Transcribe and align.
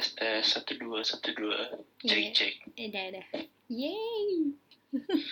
tes 0.00 0.16
tes 0.16 0.40
satu 0.42 0.72
dua 0.76 1.04
satu 1.04 1.28
dua 1.30 1.76
cek 2.00 2.16
Iya. 2.16 2.30
cek 2.32 2.54
Eh, 2.74 2.88
dah, 2.88 3.04
dah. 3.12 3.26
Yeay. 3.68 4.56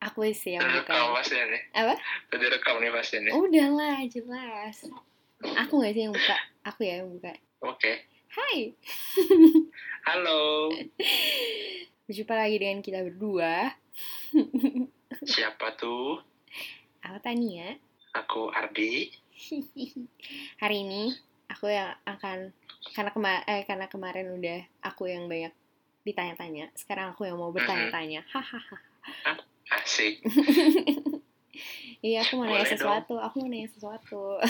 Aku 0.00 0.24
sih 0.26 0.56
yang 0.56 0.64
udah 0.64 0.80
rekam 0.80 0.96
buka. 1.04 1.16
pasti 1.20 1.36
nih 1.36 1.62
Apa? 1.76 1.94
udah 2.32 2.48
rekam 2.48 2.74
nih 2.80 2.88
pasti 2.90 3.16
nih 3.20 3.32
Udah 3.36 3.68
lah, 3.68 3.98
jelas. 4.06 4.76
Aku 5.60 5.78
gak 5.78 5.92
sih 5.92 6.02
yang 6.02 6.16
buka? 6.16 6.36
Aku 6.64 6.80
ya 6.80 7.04
yang 7.04 7.12
buka. 7.12 7.32
oke 7.60 7.92
Hai. 8.30 8.72
halo 10.08 10.72
Berjumpa 12.02 12.34
lagi 12.34 12.56
dengan 12.56 12.80
kita 12.80 13.04
berdua. 13.04 13.76
siapa 15.28 15.76
tuh 15.76 16.24
Aku 17.02 17.18
Tania. 17.20 17.76
aku 18.10 18.48
Ardi 18.48 19.12
Hari 20.58 20.76
ini 20.80 21.12
aku 21.46 21.68
yang 21.68 21.92
akan 22.02 22.56
karena 22.88 23.10
kema 23.10 23.44
eh, 23.44 23.62
karena 23.62 23.86
kemarin 23.86 24.32
udah 24.32 24.58
aku 24.82 25.06
yang 25.06 25.24
banyak 25.24 25.52
ditanya-tanya. 26.00 26.72
Sekarang 26.72 27.12
aku 27.12 27.24
yang 27.24 27.36
mau 27.36 27.50
bertanya-tanya. 27.50 28.24
Hahaha. 28.26 28.76
asik 29.70 30.18
Iya, 32.00 32.22
aku 32.22 32.32
mau 32.34 32.48
nanya 32.48 32.64
dong. 32.64 32.72
sesuatu. 32.74 33.14
Aku 33.18 33.34
mau 33.38 33.48
nanya 33.48 33.68
sesuatu. 33.68 34.40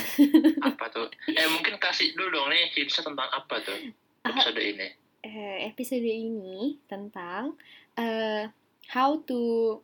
apa 0.60 0.84
tuh 0.88 1.06
eh 1.26 1.48
mungkin 1.48 1.74
kasih 1.76 2.14
dulu 2.14 2.30
dong 2.32 2.48
nih 2.48 2.70
hintsnya 2.70 3.02
tentang 3.04 3.28
apa 3.28 3.56
tuh 3.60 3.74
Ah. 4.20 4.30
episode 4.30 4.60
ini 4.60 4.88
Eh, 5.20 5.66
episode 5.66 6.00
ini 6.02 6.76
tentang 6.86 7.56
eh 7.94 8.48
how 8.88 9.18
to 9.18 9.76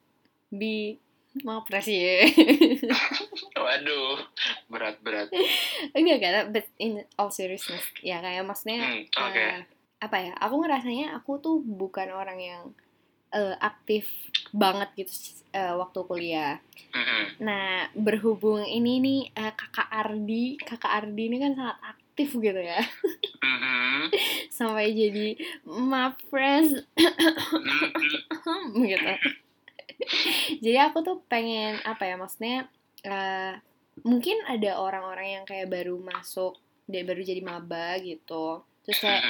be 0.48 0.96
mapres 1.38 1.84
ya. 1.84 2.24
enggak 6.14 6.30
enggak, 6.30 6.46
but 6.54 6.66
in 6.78 7.02
all 7.18 7.34
seriousness. 7.34 7.82
Ya 8.00 8.22
kayak 8.22 8.46
maksudnya 8.46 9.02
hmm, 9.02 9.34
eh, 9.34 9.60
apa 9.98 10.16
ya? 10.22 10.32
Aku 10.38 10.62
ngerasanya 10.62 11.18
aku 11.18 11.42
tuh 11.42 11.56
bukan 11.64 12.08
orang 12.14 12.38
yang 12.38 12.62
eh, 13.34 13.56
aktif 13.58 14.06
banget 14.54 14.88
gitu 14.94 15.12
eh, 15.50 15.74
waktu 15.74 16.00
kuliah. 16.06 16.54
Mm-mm. 16.94 17.42
Nah, 17.42 17.90
berhubung 17.92 18.62
ini 18.64 19.02
nih 19.02 19.20
eh, 19.34 19.52
Kakak 19.52 19.88
Ardi, 19.90 20.56
Kakak 20.62 20.92
Ardi 21.04 21.22
ini 21.26 21.36
kan 21.42 21.52
sangat 21.58 21.78
aktif 21.82 22.28
gitu 22.38 22.60
ya. 22.60 22.80
Mhm. 23.42 24.08
Sampai 24.56 24.94
jadi 24.96 25.36
mapres 25.66 26.86
Mhm. 26.96 28.84
gitu. 28.90 29.12
Jadi 30.60 30.78
aku 30.80 31.00
tuh 31.02 31.16
pengen 31.26 31.80
apa 31.84 32.04
ya 32.04 32.16
maksudnya 32.16 32.68
eh, 33.04 33.52
mungkin 34.02 34.36
ada 34.44 34.80
orang-orang 34.80 35.40
yang 35.40 35.44
kayak 35.48 35.70
baru 35.70 35.96
masuk 36.00 36.58
dia 36.86 37.02
baru 37.02 37.22
jadi 37.22 37.42
maba 37.42 37.96
gitu. 38.02 38.62
Terus 38.86 39.02
kayak 39.02 39.22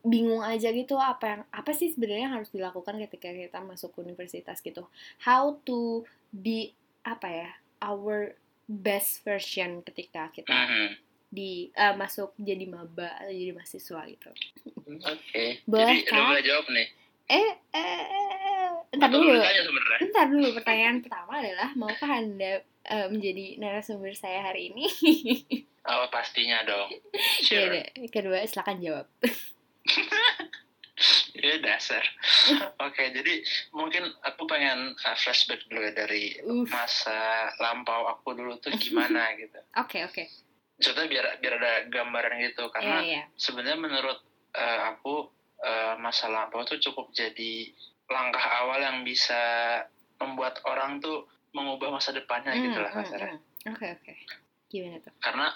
bingung 0.00 0.40
aja 0.40 0.72
gitu 0.72 0.96
apa 0.96 1.24
yang 1.28 1.42
apa 1.52 1.70
sih 1.76 1.92
sebenarnya 1.92 2.32
yang 2.32 2.36
harus 2.40 2.48
dilakukan 2.48 2.96
ketika 3.08 3.28
kita 3.28 3.58
masuk 3.60 3.92
universitas 4.00 4.64
gitu. 4.64 4.88
How 5.20 5.60
to 5.68 6.08
be 6.32 6.72
apa 7.04 7.28
ya 7.28 7.50
our 7.84 8.32
best 8.66 9.22
version 9.22 9.84
ketika 9.84 10.32
kita 10.32 10.56
di 11.30 11.68
eh, 11.74 11.94
masuk 11.94 12.32
jadi 12.40 12.64
maba 12.64 13.20
atau 13.20 13.34
jadi 13.34 13.52
mahasiswa 13.52 14.00
gitu. 14.08 14.30
Oke. 15.04 15.60
Boleh, 15.68 16.00
Jadi 16.00 16.08
Kak? 16.08 16.22
boleh 16.22 16.42
jawab 16.46 16.66
nih. 16.72 16.88
Eh, 17.26 17.42
eh, 17.42 17.52
eh, 17.74 18.02
eh, 18.30 18.70
entar 18.94 19.10
Atau 19.10 19.18
dulu. 19.18 19.42
Bentar 19.98 20.26
dulu, 20.30 20.48
pertanyaan 20.54 21.02
pertama 21.02 21.42
adalah 21.42 21.68
maukah 21.74 22.10
Anda 22.22 22.62
eh, 22.86 23.06
menjadi 23.10 23.58
narasumber 23.58 24.14
saya 24.14 24.46
hari 24.46 24.70
ini? 24.70 24.86
Oh, 25.86 26.10
pastinya 26.10 26.66
dong. 26.66 26.90
Ya 27.46 27.62
Sure. 27.62 27.70
udah, 27.70 28.10
kedua 28.10 28.42
silakan 28.42 28.82
jawab. 28.82 29.06
Ya 31.36 31.60
dasar. 31.60 32.00
Oke, 32.80 33.12
jadi 33.12 33.44
mungkin 33.76 34.08
aku 34.24 34.48
pengen 34.48 34.96
uh, 34.96 35.16
flashback 35.20 35.60
dulu 35.68 35.84
ya 35.84 35.92
dari 35.92 36.32
Uff. 36.40 36.72
masa 36.72 37.52
lampau 37.60 38.08
aku 38.08 38.32
dulu 38.32 38.56
tuh 38.56 38.72
gimana 38.82 39.36
gitu. 39.36 39.60
Oke, 39.76 40.08
oke. 40.08 40.24
Maksudnya 40.80 41.04
biar 41.04 41.26
biar 41.44 41.54
ada 41.60 41.72
gambaran 41.92 42.40
gitu 42.48 42.64
karena 42.72 43.04
iya. 43.04 43.22
sebenarnya 43.36 43.76
menurut 43.76 44.18
uh, 44.56 44.96
aku 44.96 45.28
uh, 45.62 45.94
masa 46.00 46.28
lampau 46.28 46.64
tuh 46.66 46.80
cukup 46.80 47.12
jadi 47.12 47.72
langkah 48.06 48.44
awal 48.62 48.78
yang 48.80 49.02
bisa 49.02 49.36
membuat 50.20 50.62
orang 50.64 51.02
tuh 51.02 51.26
mengubah 51.52 51.88
masa 51.92 52.12
depannya 52.12 52.52
gitu 52.56 52.78
lah 52.78 52.92
hmm, 52.92 53.00
kasarnya. 53.02 53.36
hmm. 53.36 53.72
Oke, 53.72 53.86
oke. 53.98 54.12
Gimana 54.70 54.96
tuh? 55.02 55.12
Karena 55.18 55.46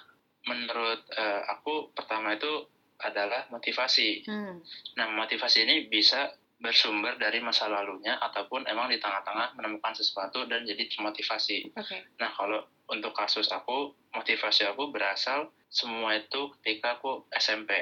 menurut 0.48 1.00
uh, 1.14 1.40
aku 1.52 1.92
pertama 1.92 2.34
itu 2.34 2.66
adalah 3.00 3.48
motivasi. 3.48 4.24
Hmm. 4.28 4.60
Nah, 4.96 5.06
motivasi 5.12 5.64
ini 5.64 5.76
bisa 5.88 6.32
bersumber 6.60 7.16
dari 7.16 7.40
masa 7.40 7.72
lalunya 7.72 8.20
ataupun 8.20 8.68
emang 8.68 8.92
di 8.92 9.00
tengah-tengah 9.00 9.56
menemukan 9.56 9.96
sesuatu 9.96 10.44
dan 10.44 10.68
jadi 10.68 10.92
termotivasi. 10.92 11.72
Oke. 11.72 11.98
Nah, 12.20 12.28
kalau 12.36 12.60
untuk 12.92 13.16
kasus 13.16 13.48
aku, 13.48 13.96
motivasi 14.12 14.68
aku 14.68 14.92
berasal 14.92 15.48
semua 15.72 16.20
itu 16.20 16.52
ketika 16.60 17.00
aku 17.00 17.24
SMP. 17.32 17.72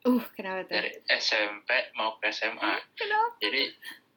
Uh, 0.00 0.22
kenapa 0.32 0.62
tuh? 0.64 0.78
Dari 0.78 0.90
SMP 1.10 1.68
mau 1.92 2.14
ke 2.16 2.30
SMA. 2.30 2.72
Kenapa? 2.94 3.34
Jadi 3.40 3.62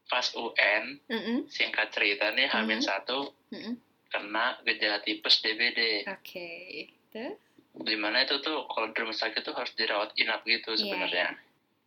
pas 0.05 0.27
UN, 0.35 0.83
Mm-mm, 1.07 1.37
singkat 1.47 1.89
cerita 1.89 2.29
nih, 2.29 2.45
Hamin 2.45 2.77
Mhm. 2.77 2.85
satu 2.85 3.31
mm-mm. 3.49 3.73
kena 4.07 4.59
gejala 4.61 4.99
tipes 4.99 5.39
DBD. 5.39 6.03
Oke. 6.05 6.49
Terus? 7.09 7.39
Di 7.71 7.95
mana 7.95 8.21
itu 8.21 8.37
tuh 8.37 8.67
kalau 8.67 8.91
di 8.91 8.97
rumah 8.97 9.15
sakit 9.15 9.41
tuh 9.41 9.55
harus 9.55 9.71
dirawat 9.73 10.11
inap 10.15 10.43
gitu 10.43 10.75
Iya, 10.75 10.79
sebenarnya. 10.79 11.27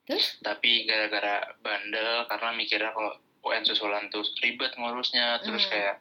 Terus? 0.04 0.40
Tapi 0.40 0.84
gara-gara 0.84 1.52
bandel 1.60 2.24
karena 2.24 2.50
mikirnya 2.52 2.90
kalau 2.90 3.12
UN 3.44 3.62
susulan 3.62 4.08
tuh 4.08 4.24
ribet 4.40 4.72
ngurusnya, 4.74 5.44
terus 5.44 5.64
Hmm. 5.64 5.70
kayak 5.70 5.96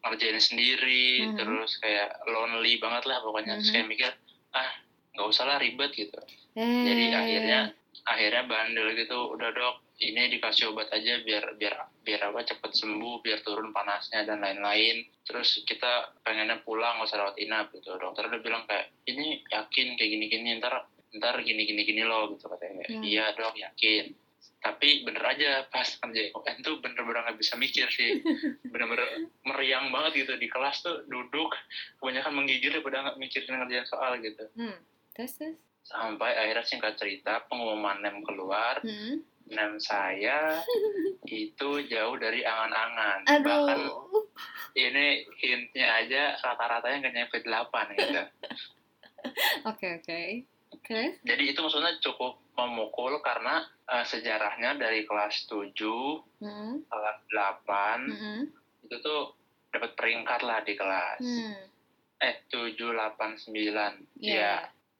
ngerjain 0.00 0.38
sendiri, 0.38 1.26
Mhm. 1.26 1.36
terus 1.36 1.76
kayak 1.76 2.22
lonely 2.24 2.78
banget 2.78 3.02
lah 3.04 3.18
pokoknya. 3.18 3.58
Terus 3.58 3.68
Mhm. 3.68 3.74
kayak 3.74 3.88
mikir, 3.88 4.10
ah 4.52 4.70
nggak 5.12 5.26
usah 5.26 5.44
lah 5.44 5.58
ribet 5.58 5.90
gitu. 5.92 6.18
Eh, 6.54 6.84
Jadi 6.86 7.04
akhirnya 7.10 7.60
akhirnya 8.04 8.42
bandel 8.46 8.88
gitu, 8.94 9.34
udah 9.34 9.50
dok 9.50 9.84
ini 10.02 10.26
dikasih 10.38 10.74
obat 10.74 10.90
aja 10.90 11.22
biar 11.22 11.54
biar 11.54 11.74
biar 12.02 12.20
apa 12.30 12.42
cepet 12.42 12.72
sembuh, 12.74 13.22
biar 13.22 13.46
turun 13.46 13.70
panasnya 13.70 14.26
dan 14.26 14.42
lain-lain. 14.42 15.06
Terus 15.22 15.62
kita 15.66 16.14
pengennya 16.26 16.62
pulang 16.66 16.98
nggak 16.98 17.10
usah 17.10 17.18
rawat 17.22 17.36
inap 17.38 17.70
gitu. 17.74 17.94
Dokter 17.98 18.26
udah 18.26 18.40
bilang 18.42 18.62
kayak 18.66 18.90
ini 19.06 19.42
yakin 19.50 19.98
kayak 19.98 20.10
gini-gini 20.10 20.58
ntar 20.58 20.86
ntar 21.14 21.38
gini-gini 21.42 21.86
gini 21.86 22.02
loh 22.02 22.34
gitu 22.34 22.50
katanya. 22.50 22.86
Hmm. 22.90 23.02
Iya 23.02 23.34
dok 23.38 23.54
yakin. 23.54 24.14
Tapi 24.64 25.04
bener 25.04 25.20
aja 25.20 25.68
pas 25.68 25.86
UN 26.08 26.56
tuh 26.64 26.80
bener-bener 26.80 27.20
nggak 27.26 27.38
bisa 27.38 27.54
mikir 27.54 27.84
sih. 27.92 28.24
Bener-bener 28.72 29.28
meriang 29.44 29.92
banget 29.92 30.24
gitu 30.24 30.40
di 30.40 30.48
kelas 30.48 30.80
tuh 30.80 31.04
duduk 31.04 31.52
kebanyakan 32.00 32.32
menggigil 32.32 32.72
daripada 32.72 33.04
nggak 33.04 33.18
mikirin 33.20 33.60
ngerjain 33.60 33.86
soal 33.86 34.16
gitu. 34.24 34.44
Hmm. 34.56 34.80
Terus, 35.14 35.36
terus? 35.36 35.73
Sampai 35.84 36.32
akhirnya 36.32 36.64
singkat 36.64 36.96
cerita 36.96 37.44
pengumuman 37.46 38.00
NEM 38.00 38.24
keluar 38.24 38.80
Hmm. 38.80 39.20
Nem 39.44 39.76
saya 39.76 40.56
itu 41.28 41.70
jauh 41.84 42.16
dari 42.16 42.40
angan-angan. 42.40 43.28
Bahkan 43.44 43.80
ini 44.74 45.06
hintnya 45.36 46.00
aja 46.00 46.32
rata-ratanya 46.40 47.04
nggak 47.04 47.14
nyampe 47.14 47.36
8 47.44 47.92
gitu. 47.94 48.22
Oke, 49.68 49.88
oke. 49.96 50.22
Terus? 50.84 51.16
Jadi 51.24 51.44
itu 51.48 51.58
maksudnya 51.60 51.96
cukup 51.98 52.36
memukul 52.54 53.20
karena 53.20 53.64
eh, 53.84 54.04
sejarahnya 54.04 54.76
dari 54.76 55.04
kelas 55.04 55.48
7, 55.48 55.76
Hmm. 56.40 56.80
kelas 56.84 57.18
8, 57.28 58.00
Hmm. 58.04 58.42
itu 58.84 58.96
tuh 59.00 59.32
dapat 59.68 59.92
peringkat 59.92 60.40
lah 60.40 60.60
di 60.60 60.72
kelas. 60.72 61.20
Hmm. 61.20 61.56
Eh, 62.20 62.34
7, 62.48 62.92
8, 62.92 63.36
9. 63.36 64.04
Iya. 64.20 64.32
Ya, 64.36 64.54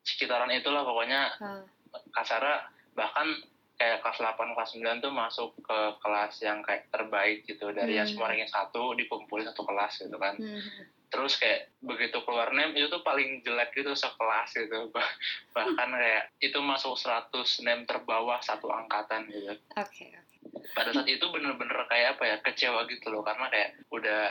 sekitaran 0.04 0.52
itulah 0.52 0.84
pokoknya 0.84 1.32
Oh. 1.40 1.64
kasarnya 2.12 2.68
bahkan 2.92 3.26
kayak 3.74 3.98
kelas 4.00 4.18
8, 4.20 4.54
kelas 4.54 4.70
9 4.72 5.00
tuh 5.00 5.10
masuk 5.10 5.50
ke 5.58 5.78
kelas 5.98 6.34
yang 6.38 6.62
kayak 6.62 6.86
terbaik 6.88 7.42
gitu 7.42 7.70
dari 7.70 7.96
yang 7.96 8.06
Hmm. 8.06 8.14
semua 8.14 8.30
ranking 8.30 8.46
satu 8.46 8.94
dikumpulin 8.94 9.44
satu 9.44 9.64
kelas 9.64 9.98
gitu 9.98 10.14
kan 10.14 10.36
Hmm. 10.36 10.62
terus 11.08 11.34
kayak 11.36 11.70
begitu 11.80 12.18
keluar 12.22 12.50
nem 12.50 12.70
itu 12.72 12.86
tuh 12.88 12.98
paling 13.00 13.38
jelek 13.40 13.70
gitu 13.72 13.90
sekelas 13.92 14.50
gitu 14.52 14.78
Bah- 14.94 15.14
bahkan 15.52 15.90
kayak 15.90 16.30
itu 16.38 16.58
masuk 16.60 16.94
100 16.94 17.30
nem 17.60 17.82
terbawah 17.82 18.38
satu 18.40 18.66
angkatan 18.68 19.26
gitu 19.26 19.54
Oke, 19.72 20.06
oke. 20.12 20.46
pada 20.72 20.90
saat 20.92 21.06
itu 21.06 21.22
bener-bener 21.24 21.78
kayak 21.84 22.14
apa 22.14 22.24
ya 22.24 22.36
kecewa 22.40 22.86
gitu 22.86 23.10
loh 23.10 23.22
karena 23.22 23.46
kayak 23.48 23.78
udah 23.88 24.30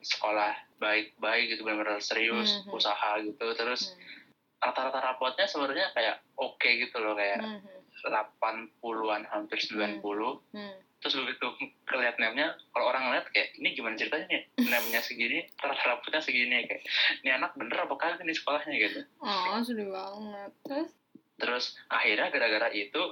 sekolah 0.00 0.50
baik-baik 0.76 1.44
gitu 1.48 1.62
bener-bener 1.62 1.98
serius 2.00 2.50
Mhm. 2.60 2.70
usaha 2.72 3.18
gitu 3.18 3.46
terus 3.52 3.90
Hmm. 3.90 3.98
Rata-rata 4.60 5.00
rapotnya 5.02 5.44
sebenarnya 5.44 5.88
kayak 5.90 6.20
oke 6.34 6.68
gitu 6.68 6.96
loh 6.96 7.12
kayak 7.12 7.40
Hmm. 7.40 7.60
80-an 8.00 9.24
hampir 9.26 9.58
90 9.58 10.00
Hmm. 10.50 10.76
terus 10.98 11.16
begitu 11.16 11.46
kelihat 11.82 12.16
nemnya 12.16 12.52
kalau 12.70 12.88
orang 12.88 13.08
ngeliat 13.08 13.26
kayak 13.28 13.56
ini 13.56 13.72
gimana 13.72 13.92
ceritanya 13.94 14.26
nih 14.26 14.42
nemnya 14.72 15.00
segini 15.00 15.44
rata 15.56 15.80
rapotnya 15.86 16.20
segini 16.20 16.64
kayak 16.64 16.84
ini 17.18 17.30
anak 17.30 17.52
bener 17.54 17.76
apa 17.78 17.94
kagak 17.94 18.20
nih 18.20 18.32
sekolahnya 18.32 18.74
gitu 18.78 19.00
Oh, 19.18 19.56
sedih 19.58 19.88
banget. 19.88 20.50
Terus? 20.62 20.90
terus 21.36 21.64
akhirnya 21.88 22.28
gara-gara 22.28 22.68
itu 22.70 23.02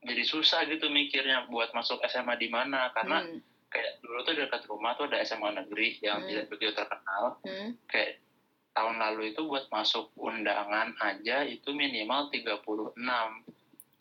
jadi 0.00 0.22
susah 0.24 0.66
gitu 0.66 0.86
mikirnya 0.88 1.46
buat 1.46 1.70
masuk 1.72 2.02
SMA 2.04 2.34
di 2.36 2.46
mana 2.48 2.90
karena 2.92 3.22
Hmm. 3.22 3.38
kayak 3.68 4.00
dulu 4.00 4.18
tuh 4.20 4.34
dekat 4.34 4.62
rumah 4.64 4.94
tuh 4.94 5.06
ada 5.06 5.18
SMA 5.20 5.50
negeri 5.52 5.98
yang 6.00 6.18
Hmm. 6.20 6.28
tidak 6.28 6.46
begitu 6.48 6.72
terkenal 6.72 7.38
Hmm. 7.40 7.74
kayak 7.86 8.18
tahun 8.78 8.96
lalu 8.96 9.34
itu 9.34 9.42
buat 9.42 9.66
masuk 9.68 10.14
undangan 10.14 10.94
aja 11.00 11.42
itu 11.42 11.66
minimal 11.72 12.30
36 12.30 12.94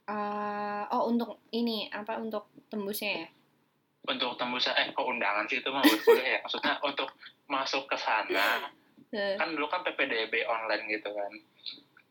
Eh, 0.07 0.83
oh 0.88 1.03
untuk 1.06 1.44
ini 1.51 1.91
apa 1.91 2.15
untuk 2.15 2.47
tembusnya 2.68 3.12
ya? 3.18 3.27
untuk 4.07 4.39
tembus 4.39 4.69
eh 4.69 4.88
kok 4.88 5.03
undangan 5.03 5.44
sih 5.44 5.59
itu 5.59 5.68
mah 5.68 5.81
buat 5.81 6.00
kuliah 6.00 6.29
ya 6.29 6.39
maksudnya 6.39 6.74
untuk 6.88 7.09
masuk 7.45 7.83
ke 7.85 7.97
sana 7.97 8.71
Eh, 9.07 9.35
kan 9.35 9.51
dulu 9.51 9.65
kan 9.65 9.81
PPDB 9.81 10.44
online 10.45 10.83
gitu 10.89 11.09
kan 11.09 11.31
Iya 11.31 11.44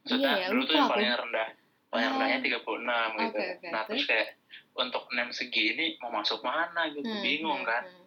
maksudnya 0.03 0.33
ya, 0.35 0.47
dulu 0.49 0.61
lupa 0.61 0.67
tuh 0.67 0.75
yang 0.75 0.83
aku. 0.83 0.93
paling 0.93 1.09
rendah 1.15 1.49
paling 1.87 2.05
Oh. 2.05 2.11
rendahnya 2.11 2.39
36 2.41 2.53
gitu 3.17 3.39
Oke, 3.39 3.45
oke. 3.55 3.69
nah 3.69 3.83
terus 3.85 4.05
kayak 4.05 4.29
untuk 4.75 5.03
nem 5.11 5.29
segini 5.31 5.87
mau 5.99 6.11
masuk 6.11 6.41
mana 6.41 6.89
gitu 6.91 7.05
hmm, 7.07 7.23
bingung 7.23 7.61
hmm, 7.61 7.69
kan 7.69 7.85
hmm. 7.87 8.05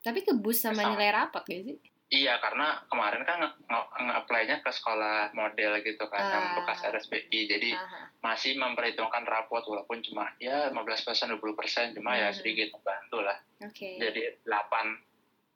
Tapi 0.00 0.22
kebus 0.22 0.58
sama 0.60 0.80
Sama. 0.80 0.94
nilai 0.94 1.10
rapot 1.12 1.42
gak 1.42 1.60
sih? 1.60 1.76
Iya 2.08 2.36
karena 2.38 2.80
kemarin 2.86 3.22
kan 3.22 3.36
nge- 3.38 3.58
nge- 3.62 3.90
nge-apply-nya 4.00 4.56
ke 4.58 4.70
sekolah 4.70 5.32
model 5.32 5.76
gitu 5.82 6.04
kan 6.06 6.22
yang 6.22 6.44
Ah. 6.46 6.54
bekas 6.56 6.80
RSBI 6.82 7.40
jadi 7.46 7.70
Aha. 7.74 8.00
masih 8.22 8.56
memperhitungkan 8.56 9.22
rapot 9.22 9.60
walaupun 9.62 10.00
cuma 10.00 10.32
ya 10.38 10.68
15 10.68 10.74
persen 11.02 11.28
20 11.30 11.52
persen 11.54 11.92
cuma 11.92 12.14
ya 12.14 12.28
Mhm. 12.28 12.34
sedikit 12.34 12.68
membantu 12.72 13.18
lah 13.20 13.36
Oke. 13.60 13.96
jadi 13.96 14.40
8 14.40 14.96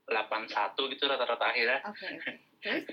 81 0.04 0.88
gitu 0.88 1.04
rata-rata 1.04 1.44
akhirnya 1.46 1.80
Oke, 1.84 2.04
oke. 2.10 2.30
Terus? 2.62 2.84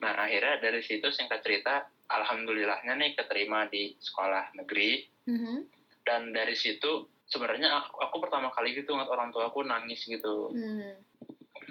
Nah 0.00 0.16
akhirnya 0.18 0.58
dari 0.58 0.80
situ 0.80 1.06
singkat 1.08 1.38
cerita, 1.40 1.86
alhamdulillahnya 2.08 2.94
nih 2.94 3.14
keterima 3.14 3.66
di 3.66 3.94
sekolah 3.96 4.50
negeri 4.54 5.06
Mhm. 5.24 5.56
dan 6.02 6.30
dari 6.30 6.54
situ 6.54 6.90
sebenarnya 7.24 7.70
aku, 7.70 7.94
aku 8.00 8.16
pertama 8.18 8.50
kali 8.50 8.74
gitu 8.74 8.90
ngeliat 8.90 9.06
orang 9.08 9.30
tua 9.30 9.46
aku 9.46 9.62
nangis 9.62 10.02
gitu 10.02 10.50
Hmm. 10.50 10.98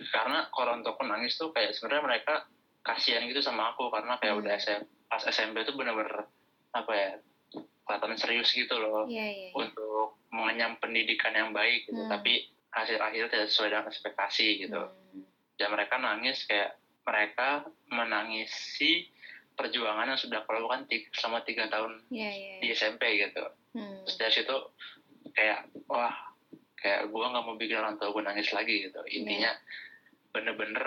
Karena 0.05 0.47
orang 0.53 0.79
tua 0.79 0.93
aku 0.93 1.03
nangis 1.03 1.35
tuh 1.35 1.49
kayak 1.49 1.71
sebenarnya 1.71 2.03
mereka 2.05 2.33
kasihan 2.81 3.23
gitu 3.23 3.39
sama 3.39 3.71
aku 3.71 3.87
karena 3.87 4.15
kayak 4.15 4.33
Hmm. 4.33 4.41
udah 4.41 4.53
SM, 4.55 4.81
pas 5.05 5.23
SMP 5.25 5.61
tuh 5.61 5.73
bener-bener 5.73 6.25
apa 6.69 6.91
ya 6.91 7.11
kelihatan 7.83 8.13
serius 8.15 8.49
gitu 8.49 8.75
loh 8.75 9.03
Iya, 9.03 9.25
iya. 9.25 9.47
iya. 9.47 9.51
untuk 9.51 10.21
mengenyam 10.29 10.77
pendidikan 10.77 11.31
yang 11.31 11.49
baik 11.49 11.83
gitu 11.83 11.97
Hmm. 11.97 12.11
tapi 12.11 12.45
hasil 12.69 12.95
akhirnya 12.95 13.27
tidak 13.27 13.47
sesuai 13.47 13.69
dengan 13.71 13.87
ekspektasi 13.87 14.47
gitu 14.61 14.77
Hmm. 14.79 15.25
dan 15.55 15.69
mereka 15.69 15.97
nangis 15.97 16.45
kayak 16.45 16.77
mereka 17.01 17.65
menangisi 17.89 19.09
perjuangan 19.53 20.07
yang 20.07 20.17
sudah 20.17 20.39
aku 20.39 20.53
lakukan 20.53 20.85
ti- 20.85 21.09
selama 21.11 21.41
tiga 21.41 21.67
tahun 21.67 21.99
Iya, 22.07 22.29
iya. 22.29 22.53
di 22.59 22.67
iya. 22.67 22.75
SMP 22.75 23.01
gitu 23.17 23.43
Hmm. 23.71 24.01
terus 24.03 24.15
dari 24.15 24.33
situ 24.33 24.55
kayak 25.31 25.59
wah 25.85 26.13
kayak 26.75 27.05
gue 27.05 27.25
nggak 27.25 27.43
mau 27.43 27.53
bikin 27.53 27.75
orang 27.75 27.97
tua 27.97 28.09
gue 28.09 28.23
nangis 28.23 28.49
lagi 28.49 28.87
gitu 28.87 29.01
intinya 29.09 29.51
bener-bener 30.29 30.85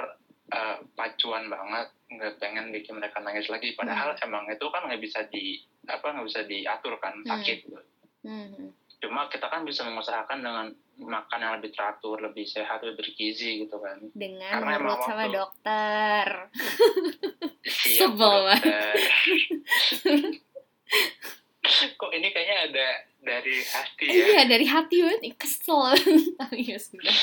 eh, 0.48 0.76
pacuan 0.92 1.46
banget 1.46 1.86
nggak 2.08 2.36
pengen 2.36 2.70
bikin 2.70 2.96
mereka 2.96 3.18
nangis 3.18 3.46
lagi 3.46 3.72
padahal 3.72 4.12
emang 4.18 4.44
itu 4.46 4.66
kan 4.66 4.84
nggak 4.84 5.00
bisa 5.00 5.24
di 5.26 5.56
apa 5.84 6.12
nggak 6.12 6.26
bisa 6.26 6.40
diatur 6.44 6.94
kan 6.96 7.16
sakit 7.22 7.58
gitu. 7.62 7.80
Hmm. 8.22 8.70
cuma 8.98 9.26
kita 9.26 9.44
kan 9.44 9.62
bisa 9.62 9.82
mengusahakan 9.82 10.38
dengan 10.38 10.66
makan 10.94 11.40
yang 11.40 11.54
lebih 11.56 11.72
teratur 11.72 12.20
lebih 12.20 12.44
sehat 12.44 12.78
lebih 12.80 13.02
bergizi 13.02 13.66
gitu 13.66 13.74
kan 13.76 13.98
Dengan 14.12 14.52
Karena 14.54 14.72
emang 14.72 14.86
nurut 14.92 15.02
sama 15.02 15.24
waktu- 15.24 15.34
dokter. 15.34 16.26
Siap, 17.64 18.14
Sebel 18.14 18.18
banget. 18.20 18.62
dokter. 18.62 18.94
Kok 21.96 22.12
ini 22.12 22.28
kayaknya 22.28 22.56
ada 22.68 22.88
dari 23.22 23.56
hati 23.62 24.04
ya? 24.04 24.24
Iya, 24.26 24.42
dari 24.44 24.66
hati 24.66 24.96
banget. 24.98 25.22
Kesel. 25.38 25.94
Tapi 26.42 26.58
ya 26.60 26.78
sudah. 26.78 27.14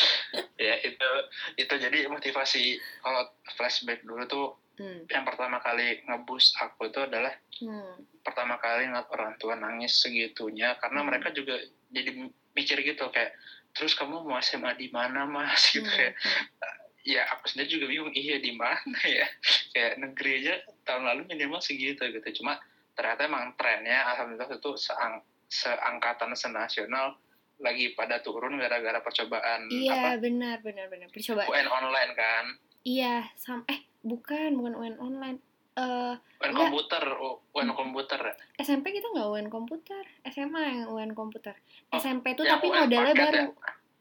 Ya 0.55 0.75
itu 0.79 1.09
itu 1.55 1.73
jadi 1.75 2.07
motivasi 2.07 2.63
kalau 2.99 3.27
flashback 3.53 4.01
dulu 4.01 4.23
tuh 4.25 4.47
Hmm. 4.79 5.03
yang 5.11 5.27
pertama 5.27 5.59
kali 5.59 5.99
ngebus 6.07 6.55
aku 6.55 6.87
itu 6.87 7.03
adalah 7.03 7.35
Hmm. 7.59 7.99
pertama 8.23 8.55
kali 8.55 8.87
ngeliat 8.87 9.11
orang 9.11 9.35
tua 9.35 9.59
nangis 9.59 9.99
segitunya 9.99 10.79
karena 10.79 11.03
Hmm. 11.03 11.11
mereka 11.11 11.35
juga 11.35 11.59
jadi 11.91 12.15
mikir 12.55 12.79
gitu 12.87 13.11
kayak 13.11 13.35
terus 13.75 13.91
kamu 13.91 14.23
mau 14.23 14.39
SMA 14.39 14.79
di 14.79 14.87
mana 14.87 15.27
mas 15.27 15.59
gitu 15.75 15.83
Hmm. 15.83 15.91
kayak 15.91 16.15
ya 17.03 17.27
aku 17.27 17.51
sendiri 17.51 17.75
juga 17.75 17.85
bingung 17.91 18.15
iya 18.15 18.39
di 18.39 18.55
mana 18.55 18.79
ya 19.19 19.27
kayak 19.75 19.99
negeri 19.99 20.47
aja 20.47 20.55
tahun 20.87 21.03
lalu 21.11 21.21
minimal 21.27 21.59
segitu 21.59 21.99
gitu 21.99 22.39
cuma 22.39 22.55
ternyata 22.95 23.27
emang 23.27 23.51
trennya 23.59 24.15
alhamdulillah 24.15 24.47
itu 24.47 24.71
seang, 24.79 25.19
seangkatan 25.49 26.31
senasional 26.31 27.17
lagi 27.59 27.91
pada 27.91 28.21
turun 28.21 28.55
gara-gara 28.55 29.01
percobaan 29.01 29.67
Iya, 29.67 29.91
apa 29.91 30.09
benar, 30.21 30.63
benar, 30.63 30.87
benar. 30.87 31.09
Percobaan. 31.09 31.49
UN 31.49 31.67
online 31.67 32.11
kan 32.13 32.45
Iya, 32.79 33.27
sam 33.35 33.67
eh 33.67 33.83
bukan, 33.99 34.55
bukan 34.55 34.73
UN 34.73 34.95
online. 34.95 35.37
Eh 35.75 36.15
UN 36.39 36.47
Enggak. 36.47 36.71
komputer 36.71 37.03
UN 37.51 37.69
komputer 37.73 38.21
SMP 38.55 38.95
kita 38.95 39.11
nggak 39.11 39.27
UN 39.27 39.47
komputer, 39.49 39.99
SMA 40.23 40.61
yang 40.63 40.79
UN 40.87 41.11
komputer. 41.11 41.59
Oh, 41.91 41.99
SMP 41.99 42.31
tuh 42.33 42.47
tapi 42.47 42.71
UN 42.71 42.87
modelnya 42.87 43.13
baru. 43.13 43.35
ya? 43.35 43.45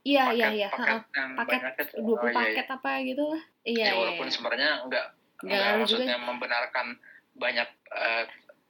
Iya, 0.06 0.24
iya, 0.30 0.46
paket, 0.46 0.54
iya. 0.54 0.68
paket 0.70 1.00
Paket 1.34 1.60
banyak 1.60 1.74
itu. 1.74 1.96
20 1.98 2.06
Oh, 2.06 2.22
iya, 2.22 2.32
paket 2.32 2.64
iya. 2.64 2.76
apa 2.78 2.90
gitu 3.02 3.22
lah. 3.26 3.42
Iya, 3.60 3.74
ya 3.74 3.82
iya. 3.82 3.92
walaupun 3.98 4.26
iya. 4.26 4.32
sebenarnya 4.32 4.70
enggak 4.86 5.06
Nggak 5.38 5.44
enggak 5.58 5.66
juga. 5.66 5.78
maksudnya 5.82 6.16
membenarkan 6.22 6.86
banyak 7.34 7.68
eh, 7.90 8.24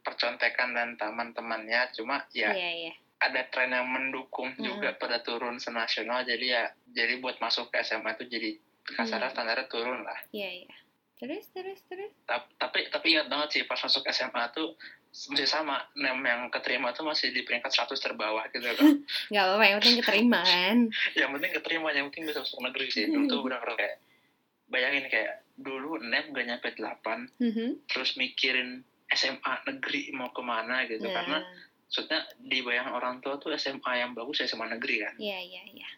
percontekan 0.08 0.72
dan 0.72 0.96
teman-temannya 0.96 1.92
cuma 1.92 2.24
ya 2.32 2.48
Iya, 2.48 2.70
iya. 2.80 2.92
ada 3.18 3.44
tren 3.46 3.68
yang 3.70 3.84
mendukung 3.84 4.48
Mm-mm. 4.50 4.64
juga 4.64 4.94
pada 4.94 5.20
turun 5.20 5.58
senasional 5.58 6.24
jadi 6.24 6.46
ya 6.48 6.64
jadi 6.88 7.18
buat 7.18 7.36
masuk 7.38 7.68
ke 7.68 7.82
SMA 7.82 8.16
itu 8.16 8.24
jadi 8.26 8.50
kasarnya 8.88 9.28
Iya. 9.28 9.34
standarnya 9.34 9.66
turun 9.68 10.00
lah 10.00 10.16
Iya, 10.30 10.64
iya. 10.64 10.76
Terus, 11.18 11.50
terus, 11.50 11.82
terus. 11.84 12.14
Ta- 12.22 12.46
tapi 12.56 12.86
tapi 12.88 13.10
ingat 13.10 13.26
banget 13.26 13.48
sih 13.50 13.62
pas 13.64 13.74
masuk 13.76 14.06
SMA 14.08 14.38
tuh 14.48 14.78
masih 15.26 15.44
sama 15.44 15.74
nem 15.92 16.14
yang 16.16 16.46
keterima 16.46 16.94
tuh 16.94 17.02
masih 17.02 17.28
di 17.28 17.42
peringkat 17.42 17.74
100 17.74 17.98
terbawah 17.98 18.46
gitu 18.46 18.62
loh 18.64 18.78
Nggak 19.28 19.44
apa-apa, 19.44 19.64
yang 19.66 19.76
penting 19.78 19.98
keterima 19.98 20.40
kan. 20.40 20.76
yang 21.18 21.28
penting 21.34 21.52
keterima 21.52 21.88
yang 21.90 22.06
penting 22.08 22.24
bisa 22.24 22.40
masuk 22.40 22.62
negeri 22.62 22.86
sih 22.88 23.04
dulu 23.04 23.26
tuh 23.26 23.40
benar-benar 23.42 23.74
kayak 23.74 23.96
bayangin 24.64 25.04
kayak 25.06 25.32
dulu 25.52 25.98
nem 25.98 26.22
gak 26.30 26.46
nyampe 26.46 26.68
8 26.70 27.42
Mhm. 27.42 27.68
terus 27.90 28.14
mikirin 28.14 28.86
SMA 29.08 29.54
negeri 29.68 30.12
mau 30.12 30.30
ke 30.32 30.42
mana 30.44 30.84
gitu. 30.84 31.04
Nah, 31.04 31.14
karena 31.14 31.38
maksudnya 31.88 32.20
di 32.36 32.58
bayangan 32.60 32.92
orang 32.92 33.14
tua 33.24 33.40
tuh 33.40 33.52
SMA 33.56 33.92
yang 33.96 34.12
bagus 34.12 34.44
ya 34.44 34.46
SMA 34.48 34.68
negeri 34.68 35.08
kan. 35.08 35.14
Iya, 35.16 35.38
iya, 35.40 35.64
iya. 35.72 35.88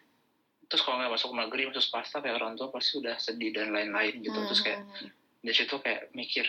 terus 0.71 0.87
kalau 0.87 1.03
nggak 1.03 1.11
masuk 1.11 1.35
negeri 1.35 1.67
masuk 1.67 1.83
swasta 1.83 2.23
kayak 2.23 2.39
orang 2.39 2.55
tua 2.55 2.71
pasti 2.71 3.03
udah 3.03 3.19
sedih 3.19 3.51
dan 3.51 3.75
lain-lain 3.75 4.23
gitu. 4.23 4.39
Terus 4.39 4.63
kayak 4.63 4.87
dari 5.43 5.55
situ 5.55 5.75
kayak 5.83 6.15
mikir 6.15 6.47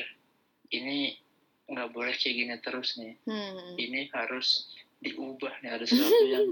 ini 0.71 1.19
nggak 1.67 1.91
boleh 1.91 2.15
kayak 2.15 2.35
gini 2.39 2.55
terus 2.63 2.95
nih. 3.03 3.19
Hmm. 3.27 3.75
ini 3.83 4.07
harus 4.15 4.71
diubah 5.03 5.51
nih 5.61 5.71
ada 5.75 5.85
sesuatu 5.85 6.25
yang 6.25 6.47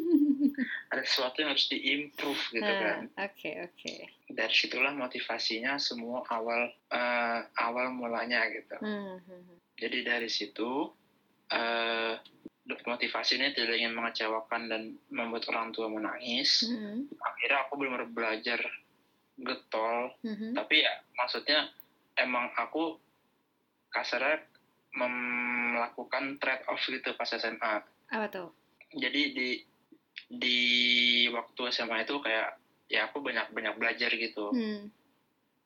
ada 0.93 1.03
sesuatu 1.07 1.37
yang 1.39 1.51
harus 1.55 1.71
diimprove 1.71 2.43
gitu 2.51 2.67
Ah, 2.67 2.79
kan 2.83 3.03
Oke, 3.31 3.51
oke. 3.63 3.95
dari 4.29 4.51
situlah 4.53 4.91
motivasinya 4.91 5.79
semua 5.79 6.27
awal 6.27 6.67
eh, 6.91 7.41
awal 7.57 7.95
mulanya 7.95 8.51
gitu 8.51 8.75
Mhm. 8.83 9.63
jadi 9.79 9.99
dari 10.03 10.27
situ 10.27 10.91
eh 11.49 12.15
motivasi 12.71 13.35
ini 13.35 13.51
tidak 13.51 13.75
ingin 13.75 13.95
mengecewakan 13.95 14.71
dan 14.71 14.83
membuat 15.11 15.43
orang 15.51 15.71
tua 15.71 15.87
menangis 15.87 16.67
Mhm. 16.67 17.11
akhirnya 17.19 17.59
aku 17.67 17.73
benar-benar 17.79 18.11
belajar 18.11 18.61
getol 19.39 20.15
Mhm. 20.23 20.55
tapi 20.55 20.83
ya 20.83 20.95
maksudnya 21.15 21.71
emang 22.15 22.51
aku 22.55 22.99
kasarnya 23.89 24.43
melakukan 24.93 26.39
trade 26.39 26.67
off 26.67 26.83
gitu 26.83 27.11
pas 27.15 27.27
SMA 27.27 27.83
Apa 28.11 28.27
tuh? 28.29 28.49
jadi 28.91 29.23
di 29.31 29.49
di 30.29 30.59
waktu 31.29 31.63
SMA 31.71 32.03
itu 32.03 32.19
kayak 32.19 32.59
ya 32.87 33.07
aku 33.07 33.19
banyak 33.21 33.51
banyak 33.51 33.75
belajar 33.77 34.11
gitu 34.11 34.51
Hmm. 34.51 34.91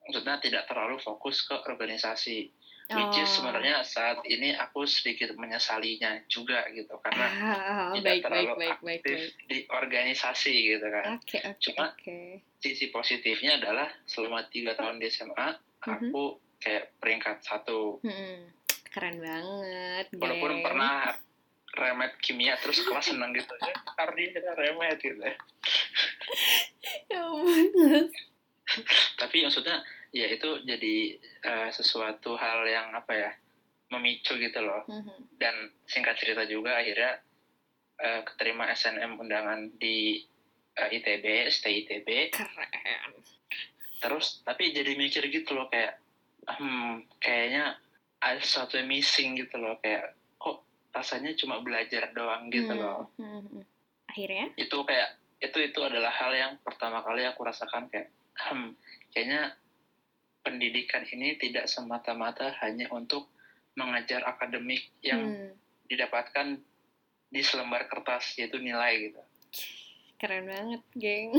maksudnya 0.02 0.36
tidak 0.38 0.64
terlalu 0.66 0.96
fokus 0.98 1.40
ke 1.42 1.56
organisasi 1.58 2.52
which 2.86 3.16
is 3.16 3.24
Oh. 3.26 3.40
sebenarnya 3.40 3.80
saat 3.82 4.20
ini 4.26 4.52
aku 4.52 4.84
sedikit 4.84 5.32
menyesalinya 5.32 6.20
juga 6.26 6.68
gitu 6.68 7.00
karena 7.00 7.26
Ah, 7.32 7.92
tidak 7.94 8.04
baik, 8.04 8.22
terlalu 8.22 8.50
baik, 8.50 8.58
baik, 8.78 9.00
aktif 9.00 9.18
baik. 9.18 9.48
di 9.48 9.58
organisasi 9.66 10.54
gitu 10.68 10.86
kan 10.86 11.04
Oke, 11.16 11.38
oke, 11.40 11.60
Cuma- 11.62 11.88
oke. 11.90 12.20
sisi 12.58 12.84
positifnya 12.88 13.56
adalah 13.56 13.88
selama 14.04 14.44
tiga 14.46 14.76
tahun 14.76 15.00
di 15.00 15.08
SMA 15.08 15.48
Mhm. 15.80 16.12
aku 16.12 16.22
kayak 16.60 16.92
peringkat 17.00 17.40
satu 17.40 18.00
Hmm. 18.00 18.52
Keren 18.86 19.18
banget, 19.18 20.06
walaupun 20.14 20.52
geng. 20.52 20.62
pernah 20.62 21.18
remet 21.74 22.14
kimia 22.18 22.54
terus 22.56 22.80
kelas 22.80 23.06
seneng 23.06 23.30
gitu 23.30 23.50
ya 23.58 23.74
Ardi 23.96 24.30
kita 24.30 24.54
remet 24.54 24.98
gitu 24.98 25.18
ya. 25.18 25.34
Ya 27.08 27.20
ampun. 27.22 28.06
tapi 29.16 29.36
maksudnya 29.40 29.82
ya 30.10 30.26
itu 30.26 30.62
jadi 30.62 30.96
eh, 31.18 31.68
sesuatu 31.70 32.34
hal 32.34 32.64
yang 32.64 32.90
apa 32.90 33.12
ya 33.12 33.30
memicu 33.88 34.34
gitu 34.34 34.58
loh 34.58 34.82
Mhm. 34.86 35.36
dan 35.36 35.54
singkat 35.84 36.14
cerita 36.14 36.42
juga 36.44 36.76
akhirnya 36.76 37.18
eh, 37.96 38.20
keterima 38.22 38.66
SNM 38.68 39.16
undangan 39.16 39.70
di 39.74 40.22
eh, 40.74 40.88
ITB, 40.92 41.24
STI 41.48 41.84
ITB 41.84 42.08
Keren. 42.30 43.12
terus 44.00 44.42
tapi 44.42 44.70
jadi 44.70 44.94
mikir 44.94 45.26
gitu 45.26 45.54
loh 45.54 45.66
kayak 45.66 45.98
hmm 46.46 47.08
kayaknya 47.18 47.78
ada 48.18 48.36
sesuatu 48.38 48.76
yang 48.76 48.86
missing 48.86 49.34
gitu 49.34 49.56
loh 49.56 49.78
kayak 49.78 50.12
rasanya 50.94 51.34
cuma 51.34 51.58
belajar 51.60 52.14
doang 52.14 52.48
gitu 52.48 52.70
Hmm, 52.70 52.80
loh 52.80 53.10
hmm, 53.18 53.42
hmm. 53.50 53.64
Akhirnya? 54.08 54.46
itu 54.54 54.78
kayak 54.86 55.10
itu 55.42 55.58
itu 55.60 55.80
adalah 55.82 56.14
hal 56.14 56.30
yang 56.32 56.52
pertama 56.62 57.02
kali 57.02 57.26
aku 57.26 57.42
rasakan 57.42 57.90
kayak 57.90 58.08
hmm 58.48 58.72
kayaknya 59.10 59.54
pendidikan 60.40 61.02
ini 61.06 61.34
tidak 61.36 61.66
semata-mata 61.66 62.54
hanya 62.62 62.86
untuk 62.90 63.26
mengajar 63.74 64.22
akademik 64.22 64.86
yang 65.02 65.20
Hmm, 65.20 65.50
didapatkan 65.84 66.58
di 67.28 67.42
selembar 67.42 67.90
kertas 67.90 68.38
yaitu 68.38 68.56
nilai 68.56 69.10
gitu 69.10 69.20
keren 70.14 70.46
banget, 70.46 70.80
geng. 70.94 71.34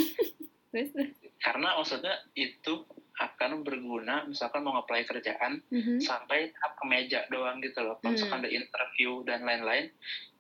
Karena 1.44 1.80
maksudnya 1.80 2.20
itu 2.36 2.84
akan 3.16 3.64
berguna 3.64 4.28
misalkan 4.28 4.60
mau 4.60 4.76
apply 4.76 5.08
kerjaan 5.08 5.64
Mhm. 5.72 6.04
sampai 6.04 6.52
tahap 6.52 6.74
ke 6.76 6.84
meja 6.86 7.20
doang 7.30 7.64
gitu 7.64 7.80
loh. 7.80 7.96
Kalau 8.00 8.12
misalkan 8.12 8.44
ada 8.44 8.52
interview 8.52 9.24
dan 9.24 9.44
lain-lain 9.44 9.88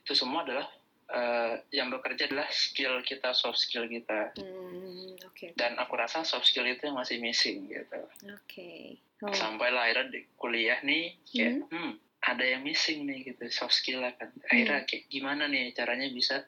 itu 0.04 0.14
semua 0.14 0.44
adalah 0.44 0.68
eh, 1.06 1.62
yang 1.70 1.94
bekerja 1.94 2.26
adalah 2.26 2.50
skill 2.50 2.98
kita 3.06 3.30
soft 3.32 3.62
skill 3.62 3.86
kita. 3.86 4.34
Hmm, 4.42 5.14
Oke, 5.22 5.54
dan 5.54 5.78
aku 5.78 5.94
rasa 5.94 6.26
soft 6.26 6.50
skill 6.50 6.66
itu 6.66 6.82
yang 6.82 6.98
masih 6.98 7.22
missing 7.22 7.70
gitu. 7.70 8.02
Oke. 8.26 8.98
Oh, 9.22 9.30
sampai 9.30 9.70
lah 9.70 9.86
akhirnya 9.86 10.10
di 10.10 10.26
kuliah 10.34 10.82
nih 10.82 11.14
kayak 11.24 11.70
hmm 11.70 11.94
ada 12.26 12.42
yang 12.42 12.66
missing 12.66 13.06
nih 13.06 13.22
gitu 13.22 13.46
soft 13.54 13.78
skill 13.78 14.02
lah 14.02 14.18
kan. 14.18 14.34
Akhirnya 14.50 14.82
kayak 14.84 15.06
gimana 15.06 15.46
nih 15.46 15.78
caranya 15.78 16.10
bisa 16.10 16.42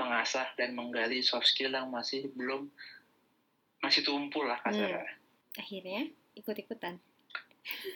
mengasah 0.00 0.48
dan 0.56 0.72
menggali 0.72 1.20
soft 1.20 1.44
skill 1.46 1.70
yang 1.70 1.92
masih 1.92 2.32
belum 2.32 2.72
masih 3.84 4.02
tumpul 4.02 4.48
lah 4.48 4.56
kasarnya 4.64 5.04
akhirnya 5.54 6.08
ikut-ikutan. 6.34 6.96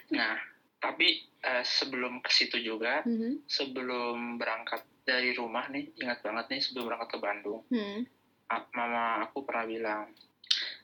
nah 0.09 0.37
tapi 0.77 1.25
eh, 1.41 1.65
sebelum 1.65 2.21
ke 2.21 2.31
situ 2.31 2.61
juga 2.61 3.03
Mhm. 3.03 3.45
sebelum 3.45 4.37
berangkat 4.37 4.85
dari 5.03 5.33
rumah 5.33 5.67
nih 5.67 5.91
ingat 5.97 6.23
banget 6.23 6.47
nih 6.53 6.61
sebelum 6.61 6.85
berangkat 6.87 7.11
ke 7.11 7.19
Bandung 7.19 7.63
Hmm. 7.67 8.07
a- 8.47 8.69
mama 8.73 9.25
aku 9.25 9.43
pernah 9.43 9.65
bilang 9.65 10.05